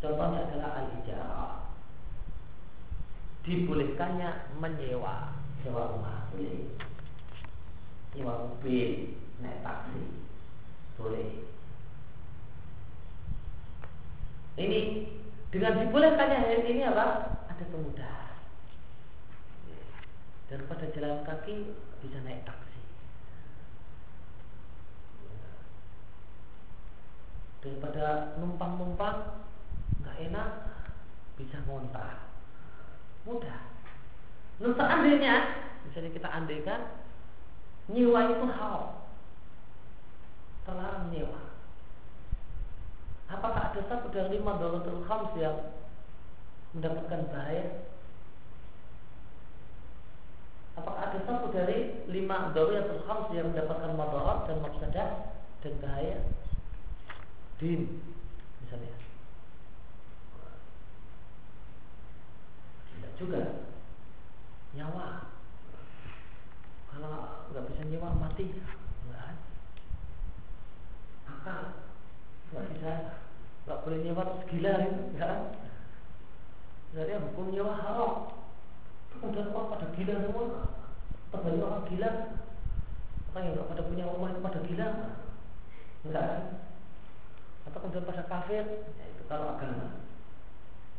Contohnya 0.00 0.40
adalah 0.48 0.70
al-ijarah. 0.84 1.52
Dibolehkannya 3.44 4.58
menyewa 4.58 5.45
sewa 5.66 5.90
rumah 5.90 6.30
boleh. 6.30 6.78
Sewa 8.14 8.46
mobil, 8.46 9.18
naik 9.42 9.66
taksi 9.66 10.02
boleh. 10.94 11.42
Ini 14.56 14.80
dengan 15.50 15.82
dibolehkannya 15.82 16.38
hal 16.38 16.62
ini 16.70 16.86
apa? 16.86 17.06
Ada 17.50 17.64
kemudahan. 17.66 18.38
Daripada 20.46 20.86
jalan 20.94 21.26
kaki 21.26 21.74
bisa 21.98 22.22
naik 22.22 22.46
taksi. 22.46 22.80
Daripada 27.66 28.38
numpang-numpang 28.38 29.50
nggak 29.98 30.18
enak 30.30 30.50
bisa 31.34 31.58
ngontak. 31.66 32.30
Mudah. 33.26 33.75
Nah, 34.56 34.72
seandainya 34.72 35.34
misalnya 35.84 36.10
kita 36.16 36.28
andaikan 36.32 36.80
nyewa 37.92 38.32
itu 38.32 38.46
hal 38.50 39.04
terlarang 40.64 41.12
nyewa 41.12 41.46
Apakah 43.26 43.74
ada 43.74 43.82
satu 43.90 44.06
dari 44.14 44.38
lima 44.38 44.54
dolatul 44.54 45.02
khams 45.02 45.34
yang 45.34 45.74
mendapatkan 46.78 47.26
bahaya? 47.26 47.90
Apakah 50.78 51.10
ada 51.10 51.18
satu 51.26 51.50
dari 51.50 52.06
lima 52.06 52.54
dolatul 52.54 53.02
khams 53.02 53.34
yang 53.34 53.50
mendapatkan 53.50 53.98
madarat 53.98 54.46
dan 54.46 54.62
mafsadah 54.62 55.08
dan 55.66 55.74
bahaya? 55.82 56.18
Din, 57.58 57.98
misalnya. 58.62 58.94
Tidak 62.94 63.12
juga. 63.18 63.65
Nyawa. 64.76 65.32
Kalau 66.92 67.16
nggak 67.52 67.64
bisa 67.72 67.82
nyawa 67.88 68.10
mati, 68.16 68.46
enggak. 68.52 69.34
Akal. 71.26 71.64
Nggak 72.52 72.66
bisa 72.76 72.92
nggak 73.66 73.82
boleh 73.82 73.98
nyewa 73.98 74.22
terus 74.22 74.46
gila 74.46 74.72
itu 74.78 75.02
ya 75.18 75.30
jadi 76.94 77.18
hukum 77.18 77.50
nyewa 77.50 77.74
haram 77.82 78.30
kemudian 79.10 79.50
orang 79.50 79.68
pada 79.74 79.86
gila 79.96 80.14
semua. 80.22 80.46
Terbanyak 81.34 81.66
orang 81.66 81.84
gila. 81.90 82.10
Orang 83.32 83.42
yang 83.42 83.54
nggak 83.58 83.68
pada 83.74 83.82
punya 83.84 84.04
rumah 84.06 84.30
itu 84.32 84.40
pada 84.40 84.60
gila. 84.64 84.88
Enggak 86.06 86.32
atau 87.66 87.78
kemudian 87.82 88.06
pada 88.06 88.22
kafir. 88.30 88.64
Ya 88.96 89.04
itu 89.10 89.22
kalau 89.26 89.58
agama. 89.58 89.98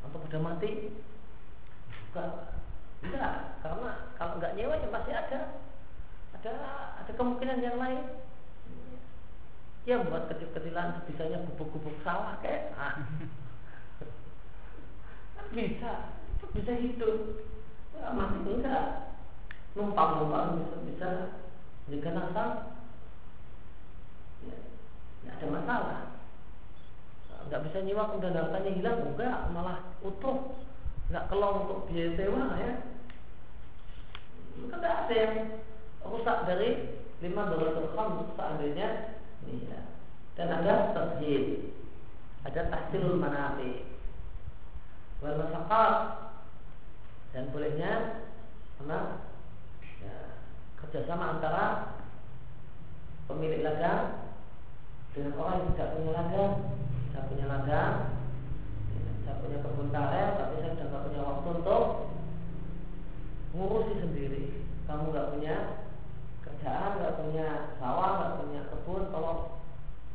Atau 0.04 0.20
pada 0.28 0.40
mati. 0.44 0.92
Enggak, 2.12 2.57
enggak, 3.06 3.62
karena 3.62 3.92
kalau 4.18 4.34
nggak 4.42 4.56
nyewa 4.58 4.76
ya 4.78 4.88
pasti 4.90 5.12
ada 5.14 5.40
ada 6.38 6.54
ada 7.04 7.12
kemungkinan 7.14 7.60
yang 7.62 7.78
lain. 7.78 8.02
Ya 9.88 10.04
buat 10.04 10.28
kecil-kecilan 10.28 11.00
sebisanya 11.00 11.48
gubuk-gubuk 11.48 11.96
sawah 12.04 12.36
kayak 12.44 12.76
ah. 12.76 13.08
bisa, 15.56 16.12
bisa 16.52 16.74
hidup. 16.76 17.48
Ya, 17.98 18.14
masih 18.14 18.62
enggak 18.62 19.08
numpang-numpang 19.78 20.58
bisa 20.66 20.78
bisa 20.90 21.10
jika 21.88 22.10
nasab 22.10 22.52
ya, 24.42 24.58
ya 25.22 25.30
ada 25.38 25.48
masalah 25.54 26.02
nggak 27.48 27.64
bisa 27.70 27.78
nyewa 27.86 28.10
kemudian 28.12 28.36
hartanya 28.36 28.72
hilang 28.74 29.00
enggak 29.06 29.38
malah 29.54 29.78
utuh 30.02 30.58
nggak 31.08 31.28
kelong 31.32 31.56
untuk 31.68 31.80
biaya 31.88 32.12
sewa 32.20 32.44
ya. 32.60 32.72
Kan 34.68 34.80
tidak 34.82 34.96
ada 35.08 35.16
yang 35.16 35.34
rusak 36.04 36.38
dari 36.50 36.70
lima 37.24 37.42
dolar 37.50 37.72
terkam 37.76 38.10
seandainya. 38.36 38.90
Ya. 39.48 39.80
dan 40.36 40.52
ada 40.52 40.92
terhid 40.92 41.72
ada 42.44 42.68
tahsilul 42.68 43.16
manafi. 43.16 43.88
Wal 45.24 45.40
masyarakat 45.40 45.94
dan 47.34 47.44
bolehnya 47.50 47.94
karena 48.78 49.00
ya, 50.04 50.16
kerjasama 50.78 51.38
antara 51.40 51.66
pemilik 53.26 53.66
ladang 53.66 54.30
dengan 55.12 55.34
orang 55.42 55.58
yang 55.66 55.70
tidak 55.74 55.90
punya 55.98 56.12
ladang 56.14 56.52
saya 57.10 57.24
punya 57.26 57.46
ladang 57.50 57.94
punya 59.44 59.58
kebun 59.62 59.90
karet 59.94 60.32
tapi 60.38 60.54
saya 60.60 60.72
sudah 60.74 60.88
tidak 60.88 61.04
punya 61.08 61.22
waktu 61.22 61.48
untuk 61.62 61.84
ngurusi 63.58 63.94
sendiri. 64.02 64.44
Kamu 64.88 65.12
nggak 65.12 65.30
punya 65.36 65.56
kerjaan 66.46 66.92
nggak 66.98 67.18
punya 67.22 67.48
sawah 67.78 68.12
nggak 68.18 68.36
punya 68.44 68.62
kebun 68.72 69.04
kalau 69.14 69.34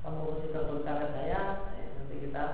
kamu 0.02 0.16
ngurusi 0.18 0.46
kebun 0.50 0.80
karet 0.82 1.10
saya 1.14 1.40
ya, 1.78 1.86
nanti 1.96 2.14
kita 2.18 2.44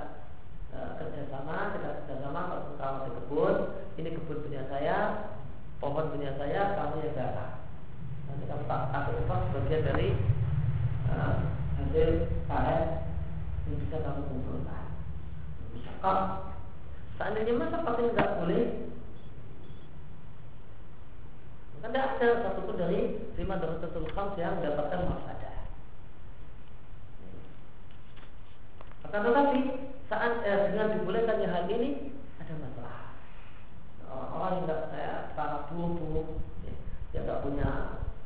uh, 0.76 0.90
kerjasama 1.00 1.78
kita 1.78 1.88
kerjasama 2.04 2.40
kalau 2.76 3.06
di 3.06 3.10
kebun 3.16 3.54
ini 3.96 4.08
kebun 4.12 4.38
punya 4.44 4.62
saya 4.68 4.96
pohon 5.78 6.10
punya 6.12 6.34
saya 6.36 6.76
kamu 6.76 6.96
yang 7.06 7.14
garap 7.16 7.50
nanti 8.28 8.44
kamu 8.44 8.62
tak 8.68 8.82
tak 8.92 9.14
upah 9.14 9.38
sebagian 9.48 9.82
dari 9.88 10.08
uh, 11.08 11.36
hasil 11.80 12.08
karet 12.50 13.08
yang 13.68 13.76
bisa 13.84 13.96
kamu 14.00 14.20
kumpulkan. 14.28 14.84
Misalkan 15.72 16.18
seandainya 17.18 17.54
masa 17.58 17.82
pakai 17.82 18.14
nggak 18.14 18.34
boleh 18.38 18.64
maka 21.78 21.86
tidak 21.90 22.06
ada 22.14 22.28
satupun 22.46 22.76
dari 22.78 23.00
lima 23.34 23.54
darajatul 23.58 24.06
khams 24.14 24.38
yang 24.38 24.62
mendapatkan 24.62 25.02
masadah 25.02 25.56
akan 29.08 29.20
tetapi 29.24 29.60
saat 30.08 30.32
eh, 30.46 30.60
dengan 30.72 30.94
dibolehkannya 30.94 31.48
hal 31.50 31.64
ini 31.66 32.14
ada 32.38 32.54
masalah 32.54 33.08
orang 34.08 34.52
yang 34.60 34.64
nggak 34.68 34.82
kayak 34.94 35.18
para 35.36 35.68
buruh-buruh 35.68 36.28
ya, 36.64 36.74
yang 37.12 37.22
nggak 37.26 37.42
punya 37.44 37.68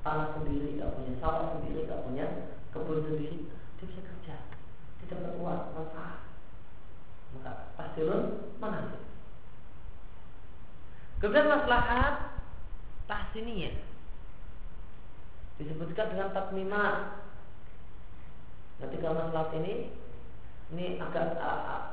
tanah 0.03 0.29
sendiri, 0.39 0.79
nggak 0.79 0.95
punya 0.99 1.13
sawah 1.23 1.55
sendiri, 1.59 1.87
nggak 1.87 2.03
punya 2.03 2.27
kebun 2.75 2.99
sendiri, 3.07 3.39
dia 3.79 3.85
bisa 3.87 4.03
kerja, 4.03 4.37
tidak 5.03 5.19
dapat 5.23 5.35
uang, 5.39 5.63
manfaat. 5.79 6.19
Maka 7.33 7.53
tahsilun 7.79 8.23
sih? 8.71 9.03
Kemudian 11.19 11.51
maslahat 11.51 12.15
tahsiniyah 13.11 13.75
disebutkan 15.59 16.15
dengan 16.15 16.31
takmimah. 16.35 17.23
Nanti 18.83 18.97
kalau 18.99 19.19
maslahat 19.19 19.55
ini 19.63 19.75
ini 20.75 20.87
agak 20.99 21.39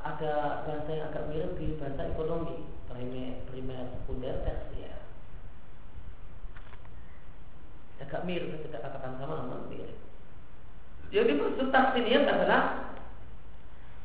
ada 0.02 0.64
bahasa 0.66 0.90
yang 0.90 1.06
agak 1.14 1.26
mirip 1.30 1.52
di 1.58 1.78
bahasa 1.78 2.10
ekonomi 2.10 2.66
primer, 2.90 3.42
primer 3.46 3.82
sekunder, 3.94 4.42
tersier. 4.42 4.98
Agak 8.00 8.26
mirip, 8.26 8.64
tidak 8.66 8.82
katakan 8.82 9.20
sama 9.20 9.46
namun 9.46 9.70
mirip. 9.70 9.98
Yang 11.14 11.36
dimaksud 11.36 11.68
taksiniat 11.70 12.24
adalah 12.26 12.90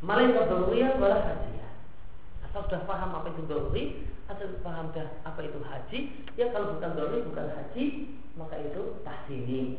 Malaikat 0.04 0.52
wala 0.52 1.18
hajiyah 1.24 1.55
Asal 2.56 2.72
sudah 2.72 2.88
paham 2.88 3.12
apa 3.20 3.36
itu 3.36 3.44
doruri 3.52 4.08
Asal 4.32 4.64
paham 4.64 4.96
dah 4.96 5.20
apa 5.28 5.44
itu 5.44 5.60
haji 5.60 6.00
Ya 6.40 6.56
kalau 6.56 6.80
bukan 6.80 6.96
doruri, 6.96 7.28
bukan 7.28 7.52
haji 7.52 7.84
Maka 8.40 8.56
itu 8.64 8.96
tahsini 9.04 9.76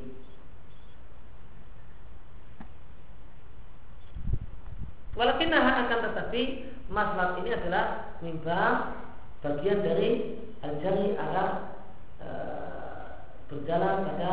Walaupun 5.16 5.57
akan 5.57 6.01
tetapi 6.12 6.43
masalah 6.93 7.41
ini 7.41 7.57
adalah 7.57 8.12
mimba 8.20 8.93
bagian 9.41 9.81
dari 9.81 10.37
al-jari 10.61 11.16
arah 11.16 11.81
e, 12.20 12.29
berjalan 13.49 14.05
pada 14.05 14.33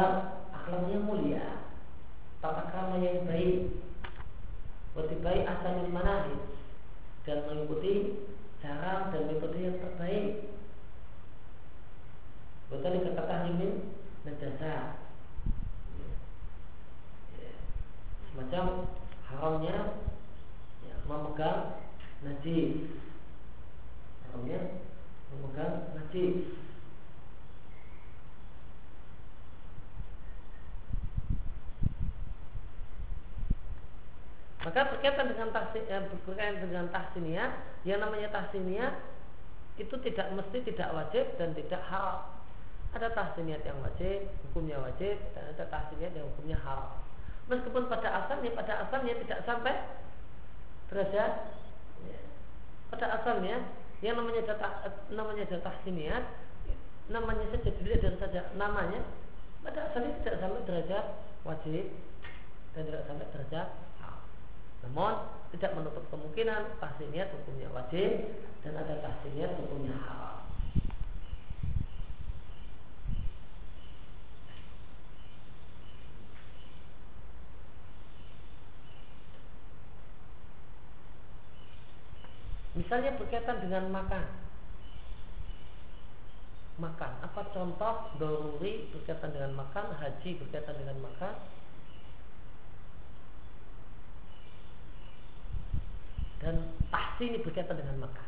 akhlak 0.51 0.83
yang 0.91 1.07
mulia, 1.07 1.63
tata 2.43 2.67
krama 2.67 2.99
yang 2.99 3.23
baik, 3.23 3.79
lebih 4.99 5.19
baik 5.23 5.47
asal 5.47 5.87
manahid 5.87 6.52
dan 7.23 7.37
mengikuti 7.47 8.23
cara 8.59 9.11
dan 9.11 9.21
metode 9.27 9.59
yang 9.59 9.77
terbaik. 9.79 10.51
Betul 12.71 12.91
dikatakan 12.99 13.41
ini 13.55 13.69
najasa. 14.23 15.03
Semacam 18.31 18.65
haramnya 19.29 19.77
memegang 21.03 21.83
najis 22.23 22.87
Artinya 24.23 24.59
memegang 25.29 25.75
najis 25.93 26.35
Maka 34.63 34.95
berkaitan 34.95 35.27
dengan 35.27 35.51
tahsin, 35.51 35.83
eh, 35.91 36.03
berkaitan 36.23 36.63
dengan 36.63 36.87
tahsiniyah, 36.87 37.49
yang 37.83 37.99
namanya 37.99 38.31
tahsiniyah 38.31 38.95
itu 39.75 39.95
tidak 40.07 40.31
mesti 40.31 40.63
tidak 40.63 40.89
wajib 40.95 41.25
dan 41.35 41.51
tidak 41.51 41.83
haram. 41.91 42.31
Ada 42.95 43.11
tahsiniyat 43.11 43.65
yang 43.67 43.77
wajib, 43.83 44.29
hukumnya 44.47 44.79
wajib, 44.79 45.19
dan 45.35 45.43
ada 45.51 45.67
tahsiniyat 45.67 46.13
yang 46.15 46.25
hukumnya 46.31 46.55
haram. 46.63 46.95
Meskipun 47.51 47.91
pada 47.91 48.23
asalnya 48.23 48.55
pada 48.55 48.87
asalnya 48.87 49.19
tidak 49.19 49.43
sampai 49.43 49.75
derajat 50.87 51.31
ya. 52.05 52.19
pada 52.93 53.05
asalnya 53.19 53.55
yang 53.99 54.15
namanya 54.15 54.45
data 54.45 54.93
namanya 55.09 55.43
data 55.49 55.73
tahsiniat 55.73 56.23
namanya 57.11 57.45
saja 57.51 57.69
dilihat 57.81 57.99
dan 58.05 58.15
saja 58.21 58.41
namanya 58.55 59.01
pada 59.65 59.91
asalnya 59.91 60.15
tidak 60.23 60.39
sampai 60.39 60.61
derajat 60.69 61.05
wajib 61.43 61.85
dan 62.77 62.81
tidak 62.87 63.03
sampai 63.09 63.25
derajat 63.33 63.67
namun 64.83 65.13
tidak 65.55 65.79
menutup 65.79 66.03
kemungkinan 66.11 66.81
tahsiniat 66.81 67.31
hukumnya 67.31 67.69
wajib 67.71 68.35
dan 68.65 68.73
ada 68.75 68.99
tahsiniat 68.99 69.55
hukumnya 69.55 69.95
haram. 69.95 70.43
Misalnya 82.73 83.13
berkaitan 83.21 83.61
dengan 83.61 83.93
makan. 83.93 84.25
Makan. 86.81 87.11
Apa 87.21 87.53
contoh 87.53 88.17
doruri 88.17 88.89
berkaitan 88.89 89.29
dengan 89.29 89.53
makan 89.53 89.93
Haji 89.93 90.41
berkaitan 90.41 90.81
dengan 90.81 91.05
makan 91.05 91.37
Dan 96.43 96.55
ini 97.23 97.39
berkaitan 97.39 97.79
dengan 97.79 98.03
makan 98.03 98.27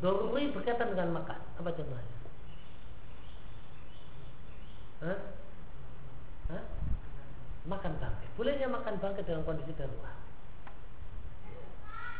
Doruri 0.00 0.48
berkaitan 0.56 0.96
dengan 0.96 1.20
makan 1.20 1.36
Apa 1.60 1.68
contohnya? 1.68 2.16
Hah? 5.04 5.18
Hah? 6.48 6.64
Makan 7.68 7.92
bangkai 8.00 8.28
Bolehnya 8.40 8.72
makan 8.72 8.96
bangkai 8.96 9.28
dalam 9.28 9.44
kondisi 9.44 9.76
darurat 9.76 10.16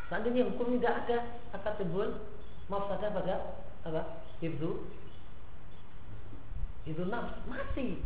Seandainya 0.09 0.45
hukum 0.53 0.77
tidak 0.77 1.05
ada 1.05 1.17
akan 1.53 1.73
timbul 1.77 2.07
mafsadah 2.69 3.09
pada 3.13 3.35
apa? 3.85 4.25
Ibnu 4.41 4.69
Ibnu 6.89 7.05
nafs 7.13 7.37
mati. 7.45 8.01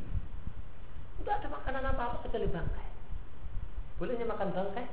Tidak 1.23 1.35
ada 1.39 1.47
makanan 1.47 1.83
apa-apa 1.95 2.27
kecuali 2.27 2.51
bangkai. 2.51 2.92
Bolehnya 4.03 4.27
makan 4.27 4.51
bangkai 4.51 4.83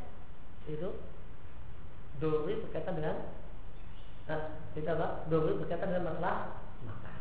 itu 0.70 0.86
dori 2.22 2.54
berkaitan 2.62 2.94
dengan 2.94 3.18
Nah, 4.30 4.62
kita 4.78 4.94
apa? 4.94 5.26
Doruri 5.26 5.58
berkaitan 5.58 5.90
dengan 5.90 6.14
masalah 6.14 6.62
makan. 6.86 7.18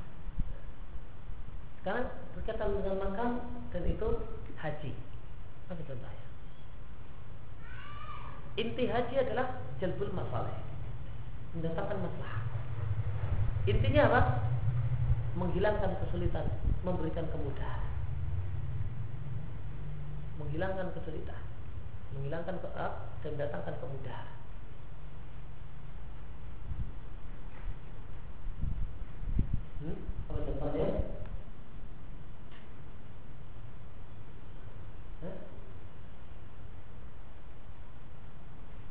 Sekarang 1.81 2.05
berkaitan 2.37 2.69
dengan 2.69 2.97
makan 3.01 3.29
dan 3.73 3.83
itu 3.89 4.07
haji. 4.53 4.93
Apa 5.73 5.81
contohnya? 5.81 6.25
Inti 8.61 8.85
haji 8.93 9.15
adalah 9.25 9.57
jalbul 9.81 10.13
masalah, 10.13 10.53
mendatangkan 11.57 11.97
masalah. 11.97 12.45
Intinya 13.65 14.01
apa? 14.13 14.21
Menghilangkan 15.33 15.97
kesulitan, 16.05 16.45
memberikan 16.85 17.25
kemudahan. 17.33 17.89
Menghilangkan 20.37 20.93
kesulitan, 20.93 21.41
menghilangkan 22.16 22.57
ke 22.62 22.70
dan 23.20 23.32
mendatangkan 23.36 23.76
kemudahan. 23.84 24.30
Hmm? 29.80 29.97
Apa 30.28 30.39
contohnya? 30.43 30.89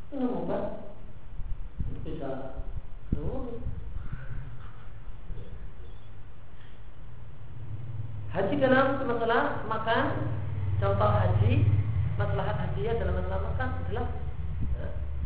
Minum 0.08 0.40
obat 0.40 0.64
bisa 2.00 2.56
turun. 3.12 3.60
Haji 8.32 8.54
dalam 8.60 9.04
masalah 9.08 9.64
makan 9.68 10.04
Contoh 10.80 11.10
haji 11.10 11.64
Masalah 12.16 12.44
haji 12.54 12.67
dalam 12.86 13.18
masalah 13.18 13.42
makan 13.42 13.68
adalah 13.84 14.06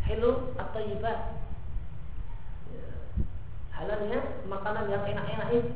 Hello 0.03 0.51
atau 0.59 0.81
ibad 0.83 1.19
halalnya 3.83 4.21
makanan 4.47 4.87
yang 4.91 5.03
enak-enak 5.03 5.49
itu. 5.51 5.71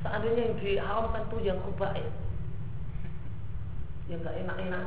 Seandainya 0.00 0.42
yang 0.50 0.56
diharamkan 0.58 1.22
itu 1.28 1.36
yang 1.44 1.58
kubaik 1.62 2.08
Yang 4.10 4.26
gak 4.26 4.38
enak-enak. 4.42 4.86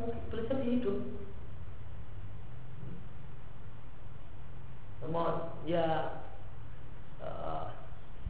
Mungkin 0.00 0.20
boleh 0.32 0.44
jadi 0.48 0.64
hidup. 0.64 0.98
Namun 5.04 5.34
ya 5.68 6.18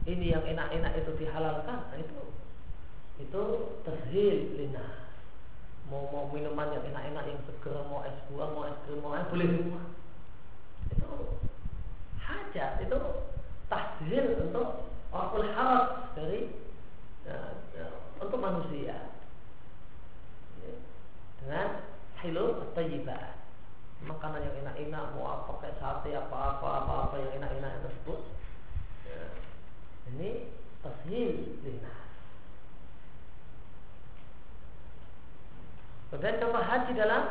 Ini 0.01 0.25
yang 0.33 0.43
enak-enak 0.45 0.97
itu 0.97 1.11
dihalalkan 1.21 1.79
nah, 1.85 1.97
Itu. 1.97 2.21
Itu 3.21 3.41
terhil 3.85 4.57
lina 4.57 5.01
mau 5.91 6.07
mau 6.07 6.25
minuman 6.31 6.71
yang 6.71 6.87
enak-enak 6.87 7.23
yang 7.27 7.39
seger 7.43 7.75
mau 7.91 7.99
es 8.07 8.15
buah 8.31 8.47
mau 8.55 8.63
es 8.63 8.79
krim 8.87 9.03
mau 9.03 9.11
es 9.11 9.27
boleh 9.27 9.47
semua. 9.51 9.83
Itu 10.87 11.11
hajat 12.15 12.71
itu 12.87 12.97
tahzir 13.67 14.25
untuk 14.39 14.87
wakul 15.11 15.43
harap 15.51 16.15
dari 16.15 16.47
ya, 17.27 17.59
ya, 17.75 17.87
untuk 18.23 18.39
manusia. 18.39 18.95
Dengan 21.43 21.83
hilu 22.23 22.71
tayyibah 22.71 23.35
makanan 24.07 24.47
yang 24.47 24.55
enak-enak 24.63 25.03
mau 25.13 25.43
apa 25.43 25.51
kayak 25.59 25.77
sate 25.77 26.15
apa 26.15 26.55
apa 26.55 26.67
apa 26.81 26.93
apa 27.09 27.15
yang 27.19 27.43
enak-enak 27.43 27.83
tersebut 27.83 28.30
ini 30.17 30.51
tashil 30.83 31.59
lina 31.63 32.01
Kemudian 36.11 36.43
contoh 36.43 36.59
haji 36.59 36.91
dalam 36.91 37.23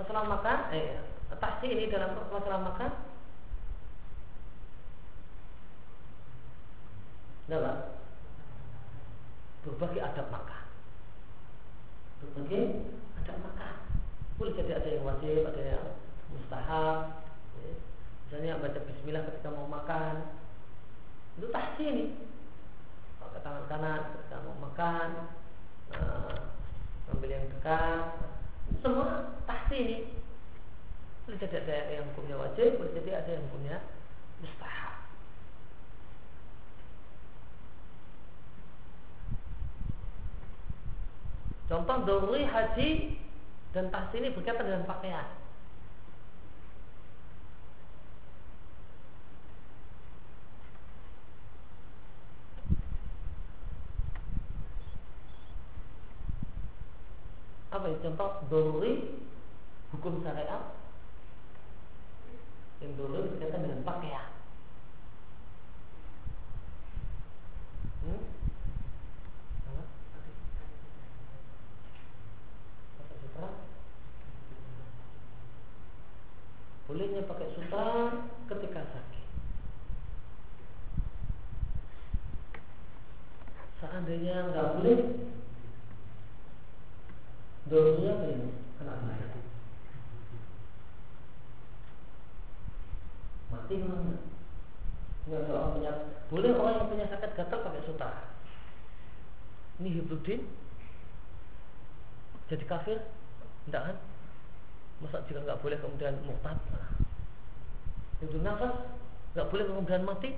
masalah 0.00 0.24
makan, 0.24 0.58
eh, 0.72 0.96
tahsi 1.36 1.76
ini 1.76 1.92
dalam 1.92 2.16
masalah 2.16 2.56
makan. 2.72 2.90
Adalah 7.44 8.00
berbagai 9.68 10.00
adab 10.00 10.32
makan. 10.32 10.64
Berbagai 12.24 12.64
adab 13.20 13.36
makan. 13.44 13.74
Boleh 14.40 14.56
jadi 14.56 14.72
ada 14.80 14.88
yang 14.88 15.04
wajib, 15.04 15.44
ada 15.44 15.60
yang 15.60 15.84
mustahab. 16.32 17.28
Ya. 17.60 17.76
Misalnya 18.24 18.52
baca 18.56 18.80
Bismillah 18.88 19.28
ketika 19.28 19.52
mau 19.52 19.68
makan. 19.68 20.43
Itu 21.38 21.46
tahsi 21.50 21.82
ini. 21.86 22.04
Pakai 23.18 23.40
tangan 23.42 23.64
kanan 23.66 24.00
ketika 24.14 24.36
mau 24.46 24.56
makan. 24.70 25.08
Nah, 25.94 26.54
ambil 27.12 27.30
yang 27.30 27.46
dekat 27.52 28.04
semua 28.80 29.38
pasti 29.44 29.76
ini 29.76 29.96
boleh 31.24 31.40
jadi 31.40 31.56
ada 31.56 31.92
yang 32.04 32.08
punya 32.12 32.36
wajib 32.36 32.76
boleh 32.76 32.92
jadi 33.00 33.10
ada 33.24 33.30
yang 33.32 33.46
punya 33.48 33.76
mustahab 34.44 34.92
contoh 41.64 41.96
doruri 42.04 42.44
haji 42.44 43.16
dan 43.72 43.88
tahsi 43.88 44.20
ini 44.20 44.36
berkaitan 44.36 44.68
dengan 44.68 44.84
pakaian 44.84 45.28
apa 57.74 57.90
ya 57.90 57.93
contoh 58.04 58.44
doruri 58.52 59.16
hukum 59.96 60.20
syariat. 60.20 60.76
Yang 62.84 63.00
doruri 63.00 63.32
berkaitan 63.32 63.64
dengan 63.64 63.80
pakaian 63.80 64.28
hmm? 68.04 68.22
Bolehnya 76.84 77.24
pakai 77.24 77.48
sutra 77.56 78.12
ketika 78.46 78.80
sakit 78.84 79.24
Seandainya 83.80 84.52
nggak 84.52 84.68
boleh 84.78 84.98
Dosanya 87.64 88.12
apa 88.12 88.24
ini? 88.28 88.48
Kena 88.76 88.94
mati. 89.00 89.40
Mati 93.48 93.74
mana? 93.80 94.14
Nggak 95.24 95.48
orang 95.48 95.72
punya 95.72 95.92
boleh 96.28 96.50
orang 96.60 96.74
yang 96.76 96.88
punya 96.92 97.06
sakit 97.08 97.30
gatal 97.32 97.64
pakai 97.64 97.82
sutra. 97.88 98.10
Ini 99.80 99.88
hibudin 99.96 100.44
jadi 102.54 102.64
kafir? 102.70 102.98
Tidak 103.66 103.82
kan? 103.82 103.96
Masa 105.02 105.26
jika 105.26 105.42
nggak 105.42 105.58
boleh 105.58 105.78
kemudian 105.82 106.14
murtad? 106.22 106.58
Itu 108.22 108.38
nafas 108.40 108.74
nggak 109.34 109.50
boleh 109.50 109.64
kemudian 109.66 110.06
mati? 110.06 110.30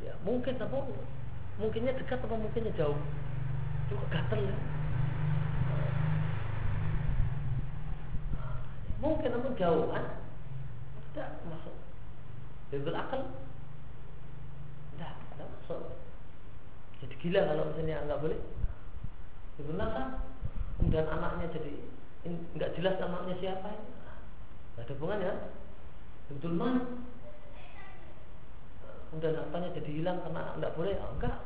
Ya 0.00 0.16
mungkin 0.24 0.56
tapi 0.56 0.76
mungkinnya 1.60 1.92
dekat 1.94 2.18
atau 2.24 2.40
mungkinnya 2.40 2.72
jauh 2.74 2.96
cuma 3.92 4.04
gatel 4.08 4.40
ya 4.40 4.56
mungkin 9.02 9.30
namun 9.34 9.52
jauh 9.58 9.84
kan 9.92 10.04
tidak 11.12 11.28
masuk 11.50 11.76
Bebel 12.72 12.96
akal 12.96 13.20
tidak 14.96 15.12
tidak 15.12 15.48
masuk 15.60 15.82
jadi 17.02 17.14
gila 17.18 17.40
kalau 17.50 17.62
misalnya 17.74 18.06
nggak 18.06 18.22
boleh. 18.22 18.40
Bebel 19.58 19.76
nasa 19.76 20.02
kemudian 20.78 21.06
anaknya 21.10 21.46
jadi 21.52 21.72
nggak 22.56 22.72
jelas 22.78 22.96
anaknya 23.02 23.34
siapa 23.42 23.68
ya 23.68 23.82
nggak 24.72 24.84
ada 24.88 24.92
hubungannya 24.96 25.34
betul 26.32 26.54
mana 26.56 26.80
kemudian 29.12 29.36
hartanya 29.36 29.68
jadi 29.76 29.90
hilang 29.92 30.18
karena 30.24 30.42
nggak 30.56 30.72
boleh. 30.72 30.96
Oh, 31.04 31.12
enggak. 31.20 31.36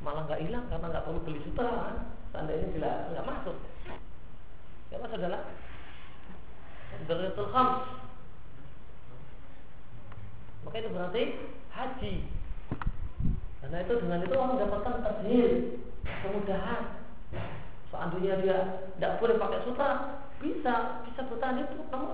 Malah 0.00 0.24
nggak 0.24 0.42
hilang 0.48 0.64
karena 0.72 0.86
nggak 0.88 1.04
perlu 1.04 1.20
beli 1.28 1.40
sutra 1.44 1.68
kan 1.68 1.96
seandainya 2.32 2.66
bila 2.72 2.90
nggak 3.12 3.28
masuk. 3.28 3.56
Ya 4.88 4.96
mas 4.96 5.12
adalah 5.12 5.42
Daratul 7.04 7.48
Khams. 7.52 7.84
Maka 10.64 10.76
itu 10.78 10.88
berarti 10.88 11.22
haji 11.74 12.12
Nah 13.72 13.80
itu 13.80 13.92
dengan 14.04 14.20
itu 14.20 14.36
orang 14.36 14.60
mendapatkan 14.60 15.00
tadhir, 15.00 15.80
kemudahan. 16.04 16.82
Seandainya 17.88 18.34
dia 18.44 18.58
tidak 19.00 19.16
boleh 19.16 19.36
pakai 19.40 19.60
sutra, 19.64 19.90
bisa, 20.36 21.00
bisa 21.08 21.20
bertahan 21.24 21.64
itu. 21.64 21.80
Kamu 21.88 22.08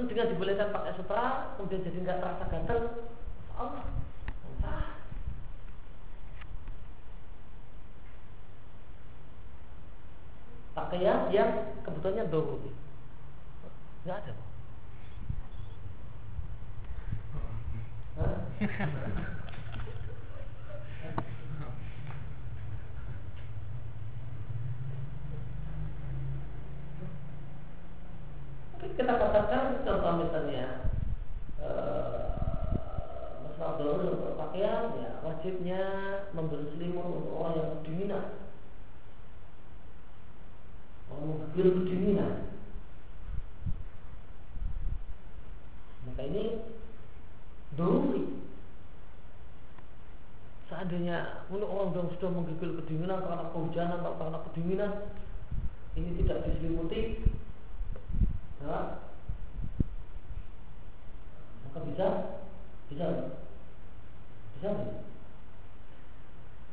eh, 0.00 0.04
dengan 0.08 0.32
dibolehkan 0.32 0.72
pakai 0.72 0.96
sutra, 0.96 1.52
kemudian 1.60 1.84
jadi 1.84 1.98
nggak 2.00 2.20
terasa 2.24 2.44
ganteng. 2.48 2.82
Allah, 3.52 3.84
entah. 4.48 4.96
Pakaian 10.72 11.28
yang 11.28 11.76
kebutuhannya 11.84 12.32
doruri, 12.32 12.72
nggak 14.08 14.16
ada. 14.24 14.32
Hah? 18.16 19.36
Kita 28.80 29.12
katakan 29.12 29.84
contoh 29.84 30.12
misalnya 30.24 30.88
uh, 31.60 33.44
masalah 33.44 33.76
dulu 33.76 34.16
untuk 34.16 34.36
pakaian 34.40 34.96
ya 34.96 35.10
wajibnya 35.20 35.82
memberi 36.32 36.64
selimut 36.72 37.04
untuk 37.04 37.34
orang 37.36 37.54
yang 37.60 37.70
kedinginan 37.80 38.24
orang 41.12 41.24
yang 41.52 41.72
kedinginan 41.84 42.34
maka 46.10 46.22
ini 46.26 46.44
duri. 47.78 48.22
Seandainya 50.70 51.46
untuk 51.50 51.66
orang 51.66 51.94
yang 51.94 52.08
sudah 52.14 52.30
menggigil 52.30 52.78
kedinginan 52.82 53.22
karena 53.26 53.50
kehujanan 53.50 54.00
atau 54.02 54.14
karena 54.18 54.38
kedinginan 54.50 54.92
ini 55.98 56.10
tidak 56.22 56.46
diselimuti 56.46 57.00
ya, 58.60 58.78
maka 61.64 61.78
bisa? 61.88 62.08
Bisa 62.90 63.06
bisa 64.60 64.70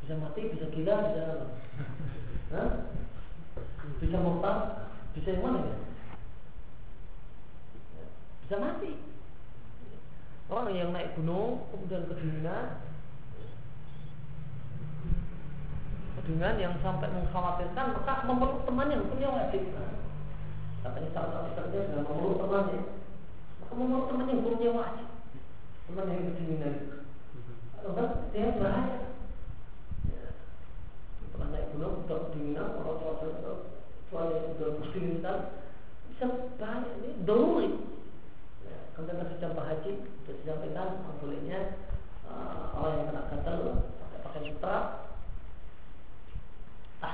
bisa 0.03 0.13
mati 0.19 0.41
bisa 0.51 0.67
gila 0.75 0.95
bisa 1.07 1.25
Hah? 2.51 2.69
bisa 4.03 4.17
murtad 4.19 4.59
bisa 5.15 5.35
yang 5.35 5.43
mana 5.43 5.59
ya? 5.63 5.77
Bisa 8.47 8.55
mati. 8.63 8.91
Orang 10.47 10.71
yang 10.71 10.95
naik 10.95 11.15
gunung 11.19 11.67
kemudian 11.71 12.07
kedinginan. 12.07 12.79
Kedinginan 16.15 16.55
yang 16.55 16.75
sampai 16.79 17.11
mengkhawatirkan 17.11 17.99
maka 17.99 18.23
memeluk 18.23 18.63
temannya 18.63 19.03
hukumnya 19.03 19.31
wajib 19.31 19.63
katanya 20.87 21.09
salah 21.11 21.31
satu 21.35 21.49
kerja 21.51 21.77
sudah 21.91 22.01
memeluk 22.07 22.39
temannya 22.39 22.79
maka 23.59 23.73
memeluk 23.75 24.05
temannya? 24.07 24.33
Hukumnya 24.39 24.71
wajib. 24.71 25.07
Teman 25.87 26.11
yang 26.11 26.27
kedinginan 26.31 26.75
dia 28.35 28.51
bahaya 28.59 28.97
pernah 31.31 31.47
naik 31.53 31.67
gunung 31.75 32.03
sudah 32.03 32.19
kedinginan 32.27 32.67
kalau 32.79 32.99
cuaca 32.99 33.27
cuaca 34.11 34.37
sudah 34.55 34.69
bisa 36.07 36.27
ini. 36.99 37.09
Doruri 37.23 37.69
kemudian 38.97 39.21
haji 39.61 39.91
untuk 39.93 40.35
disampaikan 40.41 41.05
bolehnya 41.21 41.77
uh, 42.25 42.73
orang 42.73 42.97
yang 42.97 43.07
kena 43.13 43.29
pakai 44.01 44.19
pakai 44.25 44.41
sutra. 44.49 44.77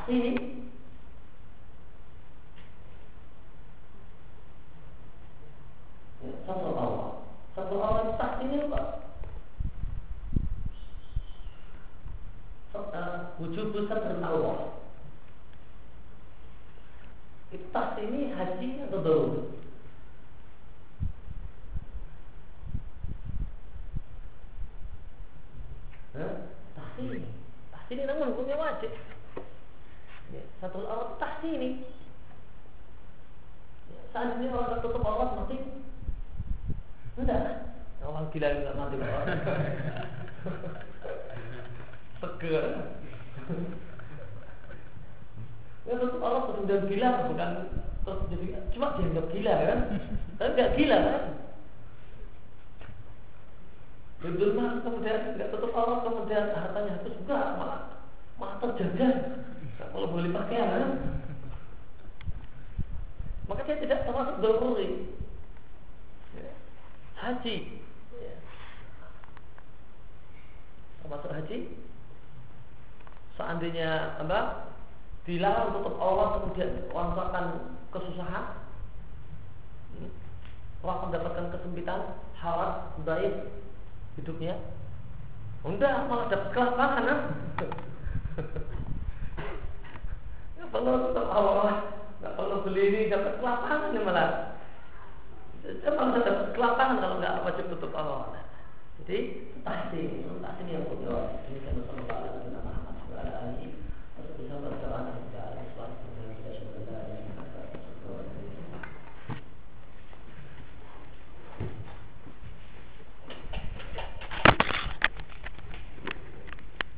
Ini 0.04 0.32